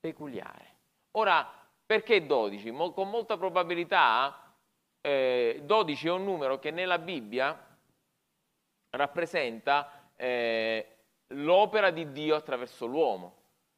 peculiare. 0.04 0.76
Ora, 1.12 1.50
perché 1.86 2.26
12? 2.26 2.72
Mo- 2.72 2.92
con 2.92 3.10
molta 3.10 3.38
probabilità 3.38 4.54
eh, 5.00 5.62
12 5.64 6.08
è 6.08 6.12
un 6.12 6.26
numero 6.26 6.60
che 6.60 6.72
nella 6.72 7.00
Bibbia 7.00 7.58
rappresenta 8.90 10.10
eh, 10.18 10.88
l'opera 11.28 11.90
di 11.90 12.12
Dio 12.12 12.36
attraverso 12.36 12.86
l'uomo. 12.86 13.38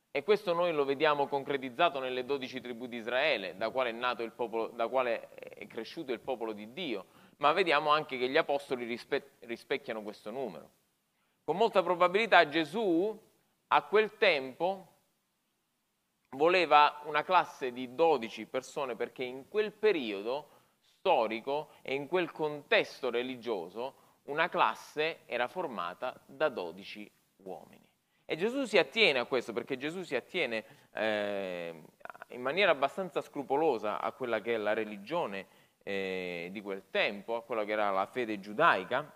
E 0.09 0.23
questo 0.23 0.53
noi 0.53 0.73
lo 0.73 0.83
vediamo 0.83 1.27
concretizzato 1.27 1.99
nelle 1.99 2.25
12 2.25 2.59
tribù 2.59 2.87
di 2.87 2.97
Israele, 2.97 3.55
da 3.55 3.69
quale, 3.69 3.91
è 3.91 4.29
popolo, 4.31 4.69
da 4.69 4.87
quale 4.87 5.29
è 5.35 5.67
cresciuto 5.67 6.11
il 6.11 6.21
popolo 6.21 6.53
di 6.53 6.73
Dio, 6.73 7.05
ma 7.37 7.51
vediamo 7.51 7.91
anche 7.91 8.17
che 8.17 8.29
gli 8.29 8.37
apostoli 8.37 8.85
rispe- 8.85 9.33
rispecchiano 9.41 10.01
questo 10.01 10.31
numero. 10.31 10.69
Con 11.43 11.57
molta 11.57 11.83
probabilità 11.83 12.47
Gesù 12.47 13.15
a 13.67 13.83
quel 13.83 14.17
tempo 14.17 14.93
voleva 16.35 17.01
una 17.05 17.23
classe 17.23 17.71
di 17.71 17.93
12 17.95 18.45
persone 18.45 18.95
perché 18.95 19.23
in 19.23 19.47
quel 19.47 19.71
periodo 19.71 20.49
storico 20.83 21.69
e 21.81 21.93
in 21.93 22.07
quel 22.07 22.31
contesto 22.31 23.09
religioso 23.09 24.03
una 24.23 24.49
classe 24.49 25.19
era 25.25 25.47
formata 25.47 26.19
da 26.25 26.49
12 26.49 27.11
uomini. 27.37 27.87
E 28.25 28.35
Gesù 28.37 28.65
si 28.65 28.77
attiene 28.77 29.19
a 29.19 29.25
questo 29.25 29.53
perché 29.53 29.77
Gesù 29.77 30.01
si 30.01 30.15
attiene 30.15 30.65
eh, 30.93 31.83
in 32.29 32.41
maniera 32.41 32.71
abbastanza 32.71 33.21
scrupolosa 33.21 34.01
a 34.01 34.11
quella 34.13 34.41
che 34.41 34.55
è 34.55 34.57
la 34.57 34.73
religione 34.73 35.47
eh, 35.83 36.49
di 36.51 36.61
quel 36.61 36.89
tempo, 36.89 37.35
a 37.35 37.43
quella 37.43 37.63
che 37.63 37.71
era 37.73 37.91
la 37.91 38.07
fede 38.07 38.39
giudaica, 38.39 39.13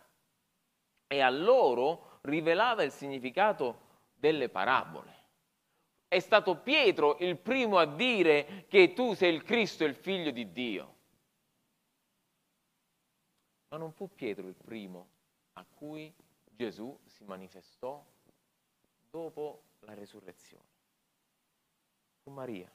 e 1.08 1.21
a 1.21 1.29
loro 1.32 2.19
rivelava 2.21 2.84
il 2.84 2.91
significato 2.91 3.88
delle 4.13 4.49
parabole. 4.49 5.18
È 6.09 6.19
stato 6.19 6.57
Pietro 6.57 7.17
il 7.19 7.37
primo 7.37 7.77
a 7.77 7.85
dire 7.85 8.65
che 8.67 8.93
tu 8.93 9.13
sei 9.13 9.31
il 9.31 9.43
Cristo, 9.43 9.83
il 9.83 9.93
figlio 9.93 10.31
di 10.31 10.51
Dio. 10.51 10.95
Ma 13.67 13.77
non 13.77 13.91
fu 13.91 14.11
Pietro 14.15 14.47
il 14.47 14.55
primo 14.55 15.07
a 15.53 15.63
cui 15.63 16.11
Gesù 16.43 16.97
si 17.05 17.23
manifestò 17.25 18.03
dopo 19.07 19.61
la 19.81 19.93
resurrezione. 19.93 20.65
Fu 22.23 22.31
Maria. 22.31 22.73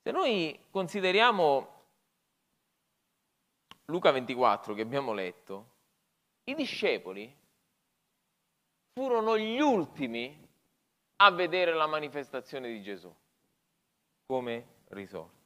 Se 0.00 0.10
noi 0.10 0.58
consideriamo 0.70 1.76
Luca 3.84 4.10
24 4.12 4.72
che 4.72 4.80
abbiamo 4.80 5.12
letto, 5.12 5.76
i 6.44 6.54
discepoli 6.54 7.37
furono 8.98 9.38
gli 9.38 9.60
ultimi 9.60 10.44
a 11.20 11.30
vedere 11.30 11.72
la 11.72 11.86
manifestazione 11.86 12.68
di 12.68 12.82
Gesù 12.82 13.14
come 14.26 14.66
risorto. 14.88 15.36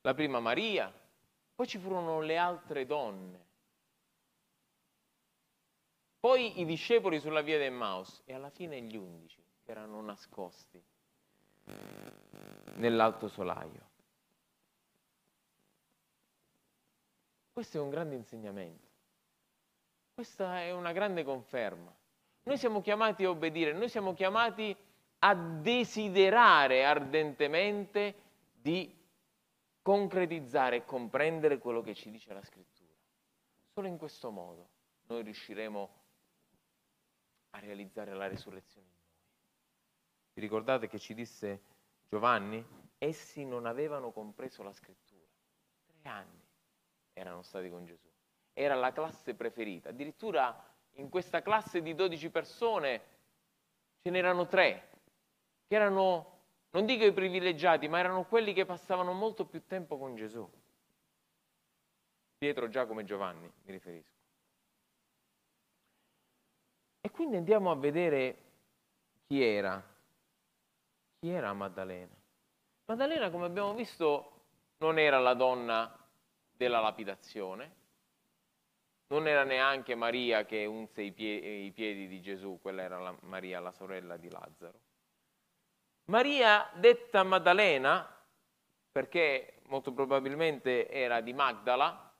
La 0.00 0.14
prima 0.14 0.40
Maria, 0.40 0.90
poi 1.54 1.66
ci 1.66 1.76
furono 1.76 2.22
le 2.22 2.38
altre 2.38 2.86
donne 2.86 3.50
poi 6.22 6.60
i 6.60 6.64
discepoli 6.64 7.18
sulla 7.18 7.40
via 7.40 7.58
del 7.58 7.72
Maus 7.72 8.22
e 8.24 8.32
alla 8.32 8.50
fine 8.50 8.80
gli 8.80 8.96
undici 8.96 9.44
che 9.64 9.72
erano 9.72 10.00
nascosti 10.02 10.80
nell'alto 12.76 13.26
solaio. 13.26 13.90
Questo 17.52 17.76
è 17.76 17.80
un 17.80 17.90
grande 17.90 18.14
insegnamento, 18.14 18.91
questa 20.14 20.60
è 20.60 20.72
una 20.72 20.92
grande 20.92 21.24
conferma. 21.24 21.94
Noi 22.44 22.58
siamo 22.58 22.80
chiamati 22.80 23.24
a 23.24 23.30
obbedire, 23.30 23.72
noi 23.72 23.88
siamo 23.88 24.14
chiamati 24.14 24.76
a 25.20 25.34
desiderare 25.34 26.84
ardentemente 26.84 28.14
di 28.52 28.94
concretizzare 29.80 30.76
e 30.76 30.84
comprendere 30.84 31.58
quello 31.58 31.82
che 31.82 31.94
ci 31.94 32.10
dice 32.10 32.32
la 32.32 32.42
scrittura. 32.42 32.92
Solo 33.72 33.86
in 33.86 33.96
questo 33.96 34.30
modo 34.30 34.68
noi 35.06 35.22
riusciremo 35.22 35.90
a 37.50 37.58
realizzare 37.60 38.14
la 38.14 38.26
risurrezione 38.26 38.86
in 38.86 38.92
noi. 38.94 39.00
Vi 40.34 40.40
ricordate 40.40 40.88
che 40.88 40.98
ci 40.98 41.14
disse 41.14 41.62
Giovanni? 42.08 42.64
Essi 42.98 43.44
non 43.44 43.66
avevano 43.66 44.12
compreso 44.12 44.62
la 44.62 44.72
scrittura. 44.72 45.26
Tre 45.86 46.08
anni 46.08 46.40
erano 47.12 47.42
stati 47.42 47.68
con 47.70 47.84
Gesù. 47.84 48.11
Era 48.52 48.74
la 48.74 48.92
classe 48.92 49.34
preferita. 49.34 49.90
Addirittura 49.90 50.70
in 50.96 51.08
questa 51.08 51.42
classe 51.42 51.80
di 51.82 51.94
12 51.94 52.30
persone 52.30 53.02
ce 54.02 54.10
n'erano 54.10 54.46
tre, 54.46 54.88
che 55.66 55.74
erano, 55.74 56.40
non 56.70 56.84
dico 56.84 57.04
i 57.04 57.12
privilegiati, 57.12 57.88
ma 57.88 57.98
erano 57.98 58.24
quelli 58.24 58.52
che 58.52 58.64
passavano 58.64 59.12
molto 59.12 59.46
più 59.46 59.64
tempo 59.66 59.96
con 59.96 60.14
Gesù. 60.16 60.48
Pietro, 62.38 62.68
Giacomo 62.68 63.00
e 63.00 63.04
Giovanni, 63.04 63.50
mi 63.62 63.72
riferisco. 63.72 64.10
E 67.00 67.10
quindi 67.10 67.36
andiamo 67.36 67.70
a 67.70 67.76
vedere 67.76 68.36
chi 69.26 69.42
era. 69.42 69.80
Chi 71.20 71.30
era 71.30 71.52
Maddalena? 71.52 72.14
Maddalena, 72.86 73.30
come 73.30 73.46
abbiamo 73.46 73.74
visto, 73.74 74.32
non 74.78 74.98
era 74.98 75.20
la 75.20 75.34
donna 75.34 75.96
della 76.50 76.80
lapidazione, 76.80 77.81
non 79.12 79.28
era 79.28 79.44
neanche 79.44 79.94
Maria 79.94 80.46
che 80.46 80.64
unse 80.64 81.02
i, 81.02 81.12
pie- 81.12 81.66
i 81.66 81.70
piedi 81.72 82.08
di 82.08 82.22
Gesù, 82.22 82.58
quella 82.62 82.80
era 82.80 82.98
la 82.98 83.14
Maria, 83.24 83.60
la 83.60 83.70
sorella 83.70 84.16
di 84.16 84.30
Lazzaro. 84.30 84.80
Maria, 86.06 86.70
detta 86.76 87.22
Maddalena, 87.22 88.08
perché 88.90 89.60
molto 89.64 89.92
probabilmente 89.92 90.88
era 90.88 91.20
di 91.20 91.34
Magdala, 91.34 92.10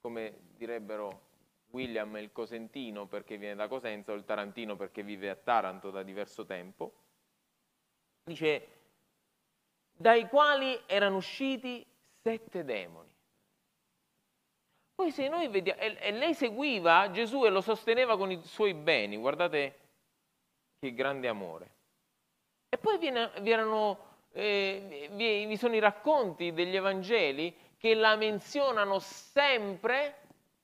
come 0.00 0.38
direbbero 0.56 1.28
William 1.72 2.16
il 2.16 2.32
cosentino 2.32 3.06
perché 3.06 3.36
viene 3.36 3.54
da 3.54 3.68
Cosenza 3.68 4.12
o 4.12 4.14
il 4.14 4.24
tarantino 4.24 4.74
perché 4.74 5.02
vive 5.02 5.28
a 5.28 5.36
Taranto 5.36 5.90
da 5.90 6.02
diverso 6.02 6.46
tempo, 6.46 6.94
dice 8.24 8.68
dai 9.92 10.26
quali 10.28 10.80
erano 10.86 11.16
usciti 11.16 11.86
sette 12.22 12.64
demoni. 12.64 13.11
Poi 15.02 15.10
se 15.10 15.26
noi 15.26 15.48
vediamo, 15.48 15.80
e, 15.80 15.96
e 15.98 16.12
lei 16.12 16.32
seguiva 16.32 17.10
Gesù 17.10 17.44
e 17.44 17.50
lo 17.50 17.60
sosteneva 17.60 18.16
con 18.16 18.30
i 18.30 18.40
suoi 18.44 18.72
beni, 18.72 19.16
guardate 19.16 19.78
che 20.78 20.94
grande 20.94 21.26
amore. 21.26 21.70
E 22.68 22.78
poi 22.78 22.98
viene, 22.98 23.32
vi, 23.40 23.50
erano, 23.50 23.98
eh, 24.30 25.08
vi, 25.10 25.44
vi 25.46 25.56
sono 25.56 25.74
i 25.74 25.80
racconti 25.80 26.52
degli 26.52 26.76
Evangeli 26.76 27.52
che 27.78 27.94
la 27.94 28.14
menzionano 28.14 29.00
sempre 29.00 30.18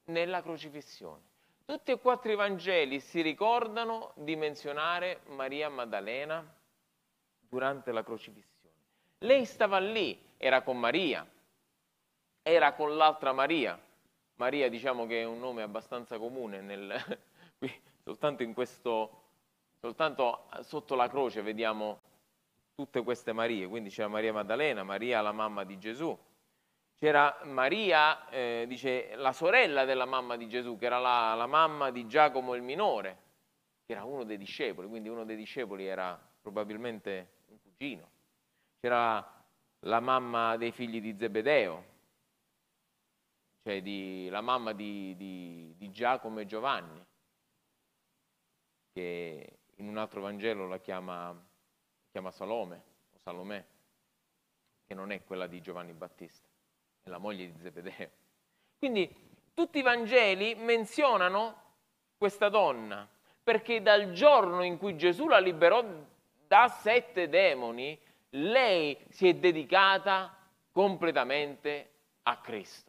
nella 0.05 0.41
crocifissione. 0.41 1.23
Tutti 1.65 1.91
e 1.91 1.99
quattro 1.99 2.31
i 2.31 2.37
Vangeli 2.37 3.01
si 3.01 3.21
ricordano 3.23 4.13
di 4.15 4.37
menzionare 4.37 5.23
Maria 5.31 5.69
Maddalena 5.69 6.47
durante 7.41 7.91
la 7.91 8.05
crocifissione. 8.05 8.77
Lei 9.19 9.45
stava 9.45 9.81
lì, 9.81 10.17
era 10.37 10.63
con 10.63 10.79
Maria, 10.79 11.27
era 12.41 12.75
con 12.75 12.97
l'altra 12.97 13.33
Maria. 13.33 13.87
Maria 14.39 14.69
diciamo 14.69 15.07
che 15.07 15.23
è 15.23 15.25
un 15.25 15.41
nome 15.41 15.63
abbastanza 15.63 16.17
comune, 16.17 16.61
nel, 16.61 16.95
qui, 17.59 17.73
soltanto, 18.05 18.49
questo, 18.53 19.23
soltanto 19.81 20.49
sotto 20.61 20.95
la 20.95 21.09
croce 21.09 21.43
vediamo 21.43 22.01
tutte 22.75 23.03
queste 23.03 23.33
Marie, 23.33 23.67
quindi 23.67 23.91
c'era 23.91 24.07
Maria 24.07 24.33
Maddalena, 24.33 24.85
Maria 24.85 25.21
la 25.21 25.33
mamma 25.33 25.65
di 25.65 25.77
Gesù, 25.79 26.17
c'era 26.95 27.41
Maria, 27.45 28.29
eh, 28.29 28.65
dice, 28.69 29.17
la 29.17 29.33
sorella 29.33 29.85
della 29.85 30.07
mamma 30.07 30.37
di 30.37 30.49
Gesù, 30.49 30.79
che 30.79 30.87
era 30.87 30.99
la, 30.99 31.35
la, 31.35 31.47
mamma 31.47 31.91
di 31.91 32.07
Giacomo 32.07 32.55
il 32.55 32.63
minore, 32.63 33.19
che 33.87 33.93
era 33.93 34.05
uno 34.05 34.23
dei 34.23 34.37
discepoli, 34.37 34.87
quindi 34.87 35.09
uno 35.09 35.25
dei 35.25 35.37
discepoli 35.37 35.85
era 35.85 36.17
probabilmente 36.41 37.31
un 37.47 37.59
cugino. 37.61 38.11
C'era 38.81 39.45
la 39.81 40.01
mamma 40.01 40.57
dei 40.57 40.71
figli 40.71 41.01
di 41.01 41.17
Zebedeo, 41.19 41.97
cioè 43.69 43.83
di, 43.83 44.31
la 44.31 44.41
mamma 44.41 44.73
di, 44.73 45.15
di, 45.15 45.75
di 45.77 45.91
Giacomo 45.91 46.41
e 46.41 46.47
Giovanni, 46.47 47.05
che 48.95 49.59
in 49.75 49.89
un 49.89 49.99
altro 49.99 50.23
Vangelo 50.23 50.67
la 50.67 50.79
chiama, 50.79 51.39
chiama 52.11 52.31
Salome 52.31 52.83
o 53.13 53.19
Salomè, 53.19 53.63
che 54.87 54.95
non 54.95 55.13
è 55.13 55.23
quella 55.23 55.47
di 55.47 55.61
Giovanni 55.61 55.93
Battista 55.93 56.49
la 57.05 57.19
moglie 57.19 57.45
di 57.45 57.59
Zebedeo. 57.59 58.11
Quindi 58.79 59.15
tutti 59.53 59.81
i 59.81 59.83
Vangeli 59.83 60.55
menzionano 60.55 61.63
questa 62.17 62.49
donna, 62.49 63.07
perché 63.43 63.83
dal 63.83 64.13
giorno 64.13 64.63
in 64.63 64.79
cui 64.79 64.97
Gesù 64.97 65.29
la 65.29 65.41
liberò 65.41 65.85
da 66.47 66.69
sette 66.69 67.29
demoni, 67.29 68.01
lei 68.31 68.97
si 69.11 69.29
è 69.29 69.35
dedicata 69.35 70.35
completamente 70.73 71.91
a 72.23 72.39
Cristo. 72.39 72.88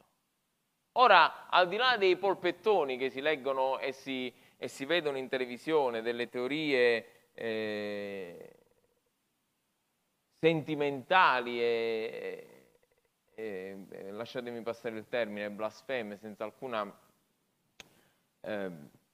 Ora, 0.94 1.48
al 1.50 1.68
di 1.68 1.78
là 1.78 1.98
dei 1.98 2.18
polpettoni 2.18 2.98
che 2.98 3.10
si 3.10 3.22
leggono 3.22 3.80
e 3.80 3.92
si, 3.92 4.34
e 4.58 4.68
si 4.68 4.86
vedono 4.86 5.18
in 5.18 5.30
televisione, 5.30 6.02
delle 6.02 6.30
teorie 6.30 7.32
eh, 7.34 8.56
sentimentali 10.40 11.62
e, 11.62 12.48
eh, 13.36 14.12
lasciatemi 14.12 14.62
passare 14.62 14.98
il 14.98 15.08
termine, 15.08 15.50
blasfeme 15.50 16.18
senza 16.18 16.44
alcuna, 16.44 16.92
eh, 18.42 18.72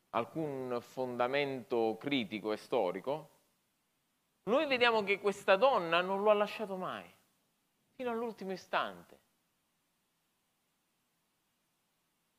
alcun 0.09 0.77
fondamento 0.81 1.97
critico 1.99 2.51
e 2.51 2.57
storico, 2.57 3.29
noi 4.43 4.67
vediamo 4.67 5.03
che 5.03 5.19
questa 5.19 5.55
donna 5.55 6.01
non 6.01 6.21
lo 6.21 6.29
ha 6.29 6.35
lasciato 6.35 6.75
mai, 6.75 7.11
fino 7.95 8.11
all'ultimo 8.11 8.51
istante. 8.51 9.24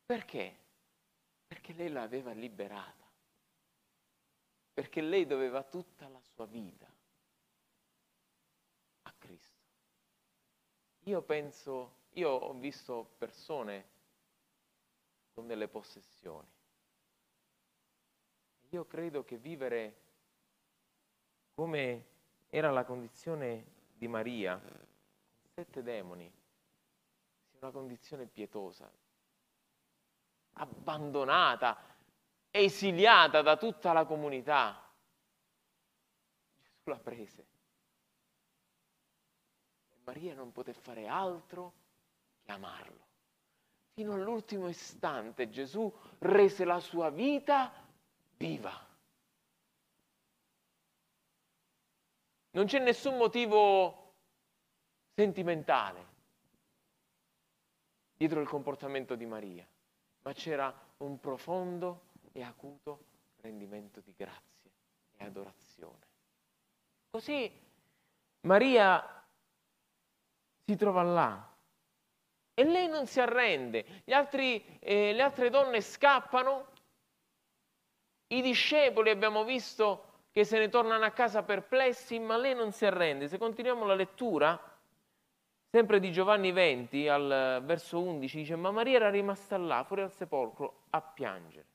Perché? 0.06 0.56
Perché 1.46 1.72
lei 1.74 1.90
l'aveva 1.90 2.32
liberata, 2.32 3.04
perché 4.72 5.00
lei 5.00 5.26
doveva 5.26 5.62
tutta 5.62 6.08
la 6.08 6.20
sua 6.20 6.46
vita 6.46 6.96
Io 11.06 11.22
penso, 11.22 11.98
io 12.14 12.30
ho 12.30 12.52
visto 12.54 13.14
persone 13.16 13.94
con 15.34 15.46
delle 15.46 15.68
possessioni, 15.68 16.48
Io 18.70 18.84
credo 18.86 19.22
che 19.24 19.36
vivere 19.36 20.00
come 21.54 22.06
era 22.48 22.72
la 22.72 22.84
condizione 22.84 23.66
di 23.94 24.08
Maria, 24.08 24.58
con 24.58 25.48
sette 25.54 25.84
demoni, 25.84 26.28
sia 27.50 27.58
una 27.60 27.70
condizione 27.70 28.26
pietosa, 28.26 28.90
abbandonata, 30.58 31.76
esiliata 32.50 33.42
da 33.42 33.56
tutta 33.56 33.92
la 33.92 34.04
comunità. 34.04 34.82
Gesù 36.62 36.90
la 36.90 36.98
prese. 36.98 37.46
E 39.90 39.96
Maria 40.04 40.34
non 40.34 40.52
poté 40.52 40.72
fare 40.72 41.06
altro 41.06 41.72
che 42.42 42.52
amarlo. 42.52 43.04
Fino 43.94 44.12
all'ultimo 44.12 44.68
istante 44.68 45.48
Gesù 45.48 45.92
rese 46.18 46.64
la 46.64 46.80
sua 46.80 47.10
vita 47.10 47.72
viva. 48.36 48.84
Non 52.50 52.66
c'è 52.66 52.78
nessun 52.78 53.16
motivo 53.16 54.14
sentimentale 55.14 56.14
dietro 58.16 58.40
il 58.40 58.48
comportamento 58.48 59.14
di 59.14 59.26
Maria, 59.26 59.66
ma 60.26 60.32
c'era 60.32 60.74
un 60.98 61.20
profondo 61.20 62.02
e 62.32 62.42
acuto 62.42 63.04
rendimento 63.42 64.00
di 64.00 64.12
grazie 64.16 64.70
e 65.16 65.24
adorazione. 65.24 66.04
Così 67.10 67.48
Maria 68.40 69.24
si 70.64 70.74
trova 70.74 71.02
là 71.02 71.54
e 72.54 72.64
lei 72.64 72.88
non 72.88 73.06
si 73.06 73.20
arrende, 73.20 74.02
altri, 74.08 74.78
eh, 74.80 75.12
le 75.12 75.22
altre 75.22 75.48
donne 75.48 75.80
scappano, 75.80 76.66
i 78.28 78.42
discepoli 78.42 79.10
abbiamo 79.10 79.44
visto 79.44 80.24
che 80.32 80.42
se 80.42 80.58
ne 80.58 80.68
tornano 80.68 81.04
a 81.04 81.10
casa 81.10 81.44
perplessi, 81.44 82.18
ma 82.18 82.36
lei 82.36 82.54
non 82.54 82.72
si 82.72 82.84
arrende. 82.84 83.28
Se 83.28 83.38
continuiamo 83.38 83.84
la 83.84 83.94
lettura, 83.94 84.60
sempre 85.76 86.00
di 86.00 86.10
Giovanni 86.10 86.52
20, 86.52 87.06
al 87.06 87.60
verso 87.62 88.00
11, 88.00 88.38
dice, 88.38 88.56
ma 88.56 88.70
Maria 88.70 88.96
era 88.96 89.10
rimasta 89.10 89.58
là, 89.58 89.84
fuori 89.84 90.00
al 90.00 90.10
sepolcro, 90.10 90.84
a 90.88 91.02
piangere. 91.02 91.66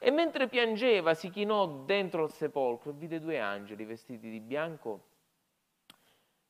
E 0.00 0.10
mentre 0.10 0.48
piangeva 0.48 1.14
si 1.14 1.30
chinò 1.30 1.84
dentro 1.84 2.24
al 2.24 2.32
sepolcro 2.32 2.90
e 2.90 2.94
vide 2.94 3.20
due 3.20 3.38
angeli 3.38 3.84
vestiti 3.84 4.28
di 4.28 4.40
bianco 4.40 5.04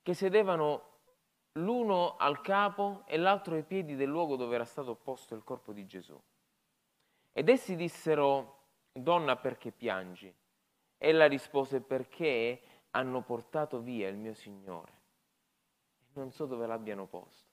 che 0.00 0.14
sedevano 0.14 0.84
l'uno 1.52 2.16
al 2.16 2.40
capo 2.40 3.02
e 3.04 3.18
l'altro 3.18 3.54
ai 3.54 3.62
piedi 3.62 3.94
del 3.94 4.08
luogo 4.08 4.36
dove 4.36 4.54
era 4.54 4.64
stato 4.64 4.94
posto 4.94 5.34
il 5.34 5.44
corpo 5.44 5.74
di 5.74 5.84
Gesù. 5.84 6.18
Ed 7.30 7.50
essi 7.50 7.76
dissero, 7.76 8.68
donna 8.90 9.36
perché 9.36 9.70
piangi? 9.70 10.34
Ella 10.96 11.26
rispose 11.26 11.82
perché 11.82 12.62
hanno 12.92 13.20
portato 13.20 13.80
via 13.80 14.08
il 14.08 14.16
mio 14.16 14.32
Signore. 14.32 14.96
Non 16.14 16.32
so 16.32 16.46
dove 16.46 16.66
l'abbiano 16.66 17.06
posto. 17.06 17.46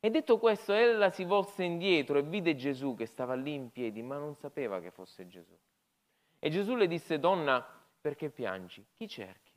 E 0.00 0.10
detto 0.10 0.38
questo, 0.38 0.72
ella 0.72 1.10
si 1.10 1.24
volse 1.24 1.62
indietro 1.62 2.18
e 2.18 2.22
vide 2.22 2.56
Gesù 2.56 2.94
che 2.94 3.06
stava 3.06 3.34
lì 3.34 3.54
in 3.54 3.70
piedi, 3.70 4.02
ma 4.02 4.16
non 4.16 4.34
sapeva 4.34 4.80
che 4.80 4.90
fosse 4.90 5.26
Gesù. 5.26 5.56
E 6.38 6.50
Gesù 6.50 6.74
le 6.74 6.86
disse, 6.86 7.18
donna, 7.18 7.64
perché 8.00 8.30
piangi? 8.30 8.84
Chi 8.94 9.06
cerchi? 9.06 9.52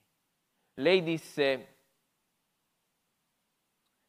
Lei 0.75 1.01
disse, 1.01 1.75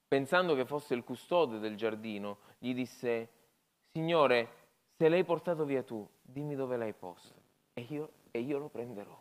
pensando 0.08 0.54
che 0.54 0.64
fosse 0.64 0.94
il 0.94 1.04
custode 1.04 1.58
del 1.58 1.76
giardino, 1.76 2.38
gli 2.58 2.74
disse, 2.74 3.28
Signore, 3.92 4.48
se 4.96 5.08
l'hai 5.08 5.22
portato 5.22 5.64
via 5.64 5.84
tu, 5.84 6.08
dimmi 6.20 6.56
dove 6.56 6.76
l'hai 6.76 6.94
posto 6.94 7.42
e 7.74 7.86
io, 7.90 8.12
e 8.30 8.40
io 8.40 8.58
lo 8.58 8.68
prenderò. 8.68 9.16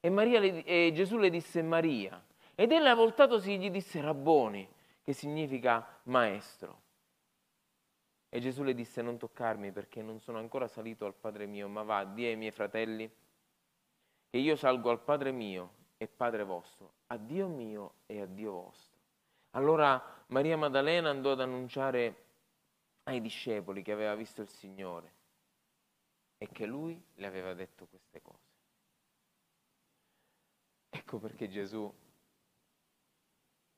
E, 0.00 0.10
le, 0.10 0.64
e, 0.64 0.92
Gesù 0.92 1.16
le 1.16 1.30
disse 1.30 1.62
Maria. 1.62 2.22
Ed 2.60 2.72
ella 2.72 2.94
voltatosi 2.94 3.58
gli 3.58 3.70
disse 3.70 4.02
Rabboni, 4.02 4.70
che 5.02 5.14
significa 5.14 5.98
maestro. 6.02 6.82
E 8.28 8.38
Gesù 8.38 8.62
le 8.64 8.74
disse 8.74 9.00
non 9.00 9.16
toccarmi 9.16 9.72
perché 9.72 10.02
non 10.02 10.20
sono 10.20 10.36
ancora 10.36 10.68
salito 10.68 11.06
al 11.06 11.14
Padre 11.14 11.46
mio, 11.46 11.68
ma 11.68 11.82
va, 11.84 12.04
di 12.04 12.26
ai 12.26 12.36
miei 12.36 12.50
fratelli 12.50 13.10
che 14.28 14.36
io 14.36 14.56
salgo 14.56 14.90
al 14.90 15.00
Padre 15.00 15.32
mio 15.32 15.72
e 15.96 16.06
Padre 16.06 16.44
vostro, 16.44 16.92
a 17.06 17.16
Dio 17.16 17.48
mio 17.48 17.94
e 18.04 18.20
a 18.20 18.26
Dio 18.26 18.52
vostro. 18.52 18.98
Allora 19.52 20.22
Maria 20.26 20.58
Maddalena 20.58 21.08
andò 21.08 21.32
ad 21.32 21.40
annunciare 21.40 22.24
ai 23.04 23.22
discepoli 23.22 23.80
che 23.80 23.92
aveva 23.92 24.14
visto 24.14 24.42
il 24.42 24.48
Signore 24.48 25.12
e 26.36 26.46
che 26.52 26.66
lui 26.66 27.02
le 27.14 27.26
aveva 27.26 27.54
detto 27.54 27.86
queste 27.86 28.20
cose. 28.20 28.48
Ecco 30.90 31.16
perché 31.16 31.48
Gesù 31.48 31.90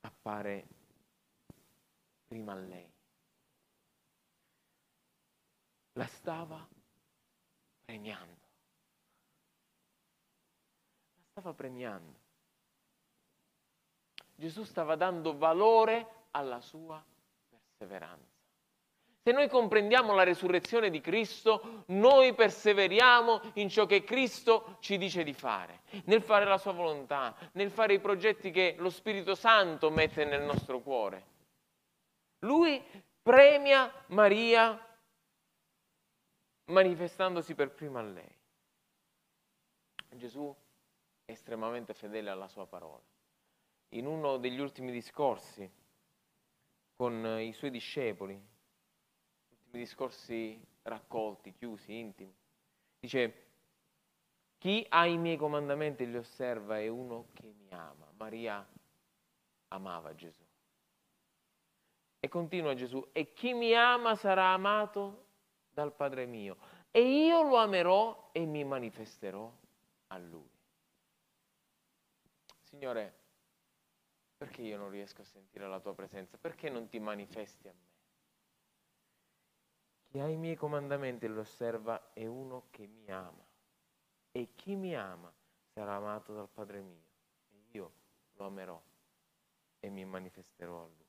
appare 0.02 0.66
prima 2.26 2.52
a 2.52 2.56
lei. 2.56 2.90
La 5.92 6.06
stava 6.06 6.66
premiando. 7.84 8.40
La 11.16 11.22
stava 11.30 11.52
premiando. 11.52 12.20
Gesù 14.34 14.64
stava 14.64 14.96
dando 14.96 15.36
valore 15.36 16.26
alla 16.30 16.60
sua 16.60 17.04
perseveranza. 17.48 18.31
Se 19.24 19.30
noi 19.30 19.48
comprendiamo 19.48 20.14
la 20.14 20.24
resurrezione 20.24 20.90
di 20.90 21.00
Cristo, 21.00 21.84
noi 21.88 22.34
perseveriamo 22.34 23.52
in 23.54 23.68
ciò 23.68 23.86
che 23.86 24.02
Cristo 24.02 24.78
ci 24.80 24.98
dice 24.98 25.22
di 25.22 25.32
fare, 25.32 25.82
nel 26.06 26.22
fare 26.22 26.44
la 26.44 26.58
sua 26.58 26.72
volontà, 26.72 27.32
nel 27.52 27.70
fare 27.70 27.94
i 27.94 28.00
progetti 28.00 28.50
che 28.50 28.74
lo 28.78 28.90
Spirito 28.90 29.36
Santo 29.36 29.90
mette 29.90 30.24
nel 30.24 30.42
nostro 30.42 30.80
cuore. 30.80 31.26
Lui 32.40 32.82
premia 33.22 33.92
Maria 34.08 34.76
manifestandosi 36.64 37.54
per 37.54 37.70
prima 37.70 38.00
a 38.00 38.02
lei. 38.02 38.36
Gesù 40.16 40.52
è 41.24 41.30
estremamente 41.30 41.94
fedele 41.94 42.28
alla 42.28 42.48
sua 42.48 42.66
parola. 42.66 43.02
In 43.90 44.06
uno 44.06 44.38
degli 44.38 44.58
ultimi 44.58 44.90
discorsi 44.90 45.70
con 46.96 47.38
i 47.38 47.52
suoi 47.52 47.70
discepoli, 47.70 48.50
discorsi 49.78 50.60
raccolti, 50.82 51.52
chiusi, 51.52 51.98
intimi. 51.98 52.34
Dice, 53.00 53.46
chi 54.58 54.86
ha 54.88 55.06
i 55.06 55.16
miei 55.16 55.36
comandamenti 55.36 56.04
e 56.04 56.06
li 56.06 56.16
osserva 56.16 56.78
è 56.78 56.88
uno 56.88 57.28
che 57.32 57.52
mi 57.52 57.68
ama. 57.70 58.06
Maria 58.16 58.66
amava 59.68 60.14
Gesù. 60.14 60.44
E 62.20 62.28
continua 62.28 62.74
Gesù, 62.74 63.08
e 63.10 63.32
chi 63.32 63.52
mi 63.52 63.74
ama 63.74 64.14
sarà 64.14 64.52
amato 64.52 65.26
dal 65.72 65.92
Padre 65.92 66.26
mio, 66.26 66.56
e 66.92 67.00
io 67.00 67.42
lo 67.42 67.56
amerò 67.56 68.30
e 68.30 68.44
mi 68.44 68.62
manifesterò 68.62 69.52
a 70.08 70.18
lui. 70.18 70.50
Signore, 72.60 73.14
perché 74.36 74.62
io 74.62 74.76
non 74.76 74.90
riesco 74.90 75.22
a 75.22 75.24
sentire 75.24 75.66
la 75.66 75.80
tua 75.80 75.94
presenza? 75.94 76.38
Perché 76.38 76.70
non 76.70 76.88
ti 76.88 77.00
manifesti 77.00 77.68
a 77.68 77.72
me? 77.72 77.91
Chi 80.12 80.20
ha 80.20 80.28
i 80.28 80.36
miei 80.36 80.56
comandamenti 80.56 81.24
e 81.24 81.28
lo 81.28 81.40
osserva 81.40 82.10
è 82.12 82.26
uno 82.26 82.64
che 82.68 82.86
mi 82.86 83.10
ama. 83.10 83.42
E 84.30 84.50
chi 84.54 84.74
mi 84.76 84.94
ama 84.94 85.32
sarà 85.72 85.94
amato 85.94 86.34
dal 86.34 86.50
Padre 86.52 86.82
mio. 86.82 87.04
E 87.48 87.62
io 87.70 87.92
lo 88.34 88.44
amerò 88.44 88.78
e 89.80 89.88
mi 89.88 90.04
manifesterò 90.04 90.82
a 90.82 90.84
lui. 90.86 91.06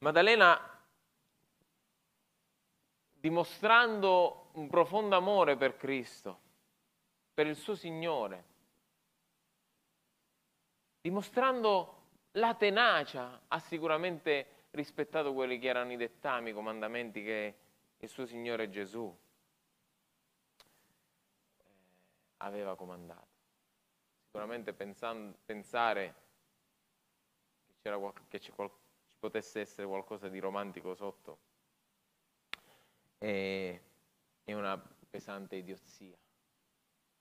Maddalena, 0.00 0.84
dimostrando 3.12 4.50
un 4.52 4.68
profondo 4.68 5.16
amore 5.16 5.56
per 5.56 5.78
Cristo, 5.78 6.40
per 7.32 7.46
il 7.46 7.56
suo 7.56 7.74
Signore, 7.74 8.44
dimostrando 11.00 12.02
la 12.32 12.54
tenacia, 12.54 13.44
ha 13.48 13.58
sicuramente 13.60 14.56
rispettato 14.70 15.32
quelli 15.32 15.58
che 15.58 15.68
erano 15.68 15.92
i 15.92 15.96
dettami, 15.96 16.50
i 16.50 16.52
comandamenti 16.52 17.22
che 17.22 17.56
il 17.98 18.08
suo 18.08 18.26
Signore 18.26 18.68
Gesù 18.70 19.16
eh, 21.56 21.64
aveva 22.38 22.76
comandato. 22.76 23.36
Sicuramente 24.24 24.72
pensando, 24.72 25.38
pensare 25.44 26.14
che, 27.80 28.12
che 28.28 28.40
ci, 28.40 28.52
potesse 29.18 29.60
essere 29.60 29.86
qualcosa 29.86 30.28
di 30.28 30.38
romantico 30.38 30.94
sotto 30.94 31.38
è, 33.18 33.80
è 34.44 34.52
una 34.52 34.78
pesante 35.10 35.56
idiozia 35.56 36.16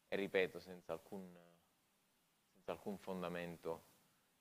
e 0.09 0.15
ripeto 0.15 0.59
senza 0.59 0.93
alcun, 0.93 1.35
senza 2.53 2.71
alcun 2.71 2.97
fondamento 2.97 3.83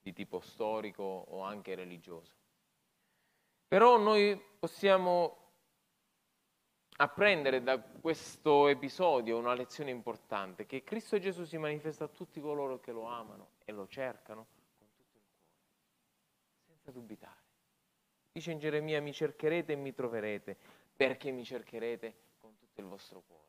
di 0.01 0.13
tipo 0.13 0.41
storico 0.41 1.03
o 1.03 1.43
anche 1.43 1.75
religioso. 1.75 2.35
Però 3.69 3.99
noi 3.99 4.41
possiamo 4.59 5.47
apprendere 6.99 7.63
da 7.63 7.81
questo 7.81 8.69
episodio 8.69 9.39
una 9.39 9.55
lezione 9.55 9.91
importante, 9.91 10.67
che 10.67 10.85
Cristo 10.85 11.19
Gesù 11.19 11.45
si 11.45 11.59
manifesta 11.59 12.05
a 12.05 12.09
tutti 12.09 12.41
coloro 12.41 12.79
che 12.79 12.93
lo 12.93 13.07
amano 13.07 13.49
e 13.65 13.73
lo 13.73 13.87
cercano 13.89 14.47
con 14.79 14.89
tutto 14.95 15.19
il 15.19 15.25
cuore, 15.25 15.51
senza 16.65 16.91
dubitare. 16.93 17.45
Dice 18.33 18.53
in 18.53 18.59
Geremia, 18.59 19.03
mi 19.03 19.13
cercherete 19.13 19.73
e 19.73 19.77
mi 19.77 19.93
troverete, 19.93 20.57
perché 20.95 21.31
mi 21.33 21.45
cercherete 21.45 22.15
con 22.41 22.57
tutto 22.57 22.81
il 22.81 22.87
vostro 22.87 23.23
cuore. 23.27 23.45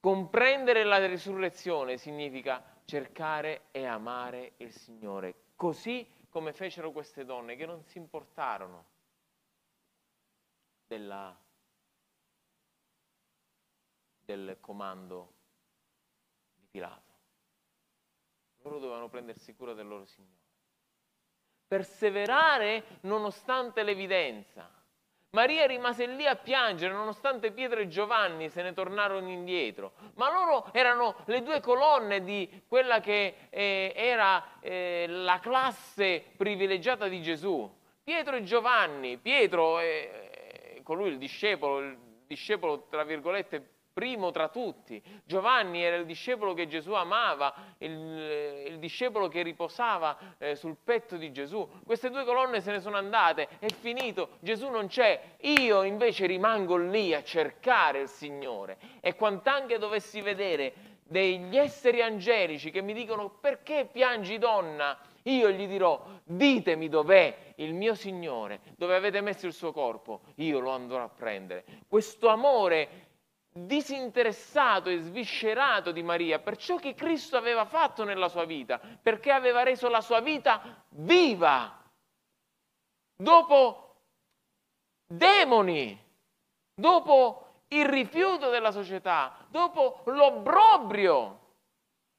Comprendere 0.00 0.84
la 0.84 1.04
risurrezione 1.06 1.98
significa 1.98 2.80
cercare 2.84 3.66
e 3.70 3.86
amare 3.86 4.54
il 4.58 4.72
Signore, 4.72 5.34
così 5.54 6.06
come 6.28 6.52
fecero 6.52 6.90
queste 6.90 7.24
donne 7.24 7.56
che 7.56 7.64
non 7.64 7.82
si 7.84 7.98
importarono 7.98 8.94
della 10.86 11.36
del 14.26 14.58
comando 14.60 15.34
di 16.56 16.66
Pilato. 16.68 17.14
Loro 18.62 18.78
dovevano 18.80 19.08
prendersi 19.08 19.54
cura 19.54 19.72
del 19.72 19.86
loro 19.86 20.04
Signore. 20.04 20.34
Perseverare 21.68 22.98
nonostante 23.02 23.84
l'evidenza. 23.84 24.68
Maria 25.30 25.66
rimase 25.66 26.06
lì 26.06 26.26
a 26.26 26.34
piangere 26.34 26.92
nonostante 26.92 27.52
Pietro 27.52 27.80
e 27.80 27.88
Giovanni 27.88 28.48
se 28.48 28.62
ne 28.62 28.72
tornarono 28.72 29.28
indietro, 29.28 29.92
ma 30.14 30.30
loro 30.30 30.72
erano 30.72 31.16
le 31.26 31.42
due 31.42 31.60
colonne 31.60 32.22
di 32.24 32.62
quella 32.66 33.00
che 33.00 33.48
eh, 33.50 33.92
era 33.94 34.58
eh, 34.60 35.06
la 35.08 35.38
classe 35.38 36.24
privilegiata 36.36 37.06
di 37.06 37.20
Gesù. 37.22 37.70
Pietro 38.02 38.36
e 38.36 38.44
Giovanni, 38.44 39.18
Pietro, 39.18 39.78
eh, 39.80 40.25
colui 40.86 41.08
il 41.08 41.18
discepolo, 41.18 41.80
il 41.80 41.98
discepolo 42.28 42.86
tra 42.88 43.02
virgolette 43.02 43.74
primo 43.92 44.30
tra 44.30 44.48
tutti. 44.48 45.02
Giovanni 45.24 45.82
era 45.82 45.96
il 45.96 46.06
discepolo 46.06 46.54
che 46.54 46.68
Gesù 46.68 46.92
amava, 46.92 47.52
il, 47.78 47.90
il 48.68 48.78
discepolo 48.78 49.26
che 49.26 49.42
riposava 49.42 50.36
eh, 50.38 50.54
sul 50.54 50.76
petto 50.84 51.16
di 51.16 51.32
Gesù. 51.32 51.68
Queste 51.84 52.08
due 52.10 52.24
colonne 52.24 52.60
se 52.60 52.70
ne 52.70 52.80
sono 52.80 52.98
andate, 52.98 53.48
è 53.58 53.66
finito, 53.68 54.36
Gesù 54.40 54.68
non 54.68 54.86
c'è. 54.86 55.36
Io 55.40 55.82
invece 55.82 56.26
rimango 56.26 56.76
lì 56.76 57.14
a 57.14 57.24
cercare 57.24 58.02
il 58.02 58.08
Signore. 58.08 58.78
E 59.00 59.16
quant'anche 59.16 59.78
dovessi 59.78 60.20
vedere 60.20 60.72
degli 61.02 61.56
esseri 61.56 62.00
angelici 62.00 62.70
che 62.70 62.82
mi 62.82 62.92
dicono 62.92 63.30
perché 63.30 63.88
piangi 63.90 64.38
donna? 64.38 64.96
Io 65.26 65.50
gli 65.50 65.66
dirò, 65.66 66.04
ditemi 66.24 66.88
dov'è 66.88 67.54
il 67.56 67.74
mio 67.74 67.94
Signore, 67.94 68.60
dove 68.76 68.94
avete 68.94 69.20
messo 69.20 69.46
il 69.46 69.52
suo 69.52 69.72
corpo, 69.72 70.22
io 70.36 70.60
lo 70.60 70.70
andrò 70.70 71.02
a 71.02 71.08
prendere. 71.08 71.64
Questo 71.88 72.28
amore 72.28 73.06
disinteressato 73.50 74.88
e 74.88 74.98
sviscerato 74.98 75.90
di 75.90 76.02
Maria 76.02 76.38
per 76.38 76.56
ciò 76.56 76.76
che 76.76 76.94
Cristo 76.94 77.36
aveva 77.36 77.64
fatto 77.64 78.04
nella 78.04 78.28
sua 78.28 78.44
vita, 78.44 78.78
perché 78.78 79.32
aveva 79.32 79.62
reso 79.62 79.88
la 79.88 80.00
sua 80.00 80.20
vita 80.20 80.84
viva. 80.90 81.82
Dopo 83.16 83.96
demoni, 85.06 85.98
dopo 86.72 87.62
il 87.68 87.86
rifiuto 87.86 88.50
della 88.50 88.70
società, 88.70 89.34
dopo 89.48 90.02
l'obbrobrio, 90.04 91.40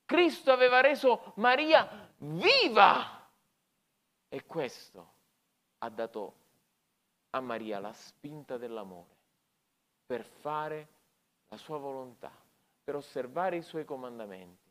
Cristo 0.05 0.51
aveva 0.51 0.82
reso 0.82 1.34
Maria 1.36 2.07
viva. 2.18 3.15
E 4.30 4.45
questo 4.45 5.13
ha 5.80 5.89
dato 5.89 6.36
a 7.32 7.39
Maria 7.39 7.80
la 7.80 7.93
spinta 7.93 8.57
dell'amore 8.57 9.15
per 10.05 10.24
fare 10.24 10.88
la 11.49 11.57
sua 11.57 11.78
volontà, 11.78 12.32
per 12.84 12.95
osservare 12.95 13.57
i 13.57 13.61
suoi 13.61 13.86
comandamenti. 13.86 14.65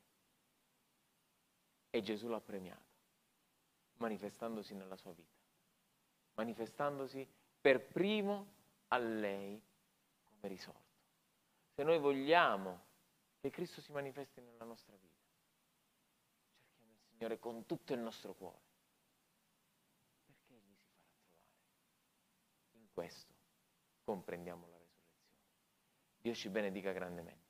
E 1.91 2.03
Gesù 2.03 2.29
l'ha 2.29 2.41
premiato, 2.41 2.85
manifestandosi 3.97 4.75
nella 4.75 4.97
sua 4.97 5.13
vita, 5.13 5.39
manifestandosi 6.35 7.27
per 7.61 7.81
primo 7.87 8.53
a 8.89 8.99
lei 8.99 9.63
come 10.23 10.49
risorto. 10.49 10.85
Se 11.75 11.83
noi 11.83 11.99
vogliamo 11.99 12.85
che 13.41 13.51
Cristo 13.51 13.81
si 13.81 13.93
manifesti 13.93 14.41
nella 14.41 14.65
nostra 14.65 14.95
vita, 14.97 15.16
Signore 17.17 17.39
con 17.39 17.65
tutto 17.65 17.95
il 17.95 18.01
nostro 18.01 18.35
cuore, 18.35 18.61
perché 20.27 20.53
Egli 20.53 20.77
si 20.77 20.87
farà 20.93 21.17
trovare. 21.17 21.55
In 22.73 22.93
questo 22.93 23.35
comprendiamo 24.05 24.67
la 24.69 24.77
Dio 26.19 26.35
ci 26.35 26.51
benedica 26.51 26.93
grandemente. 26.93 27.46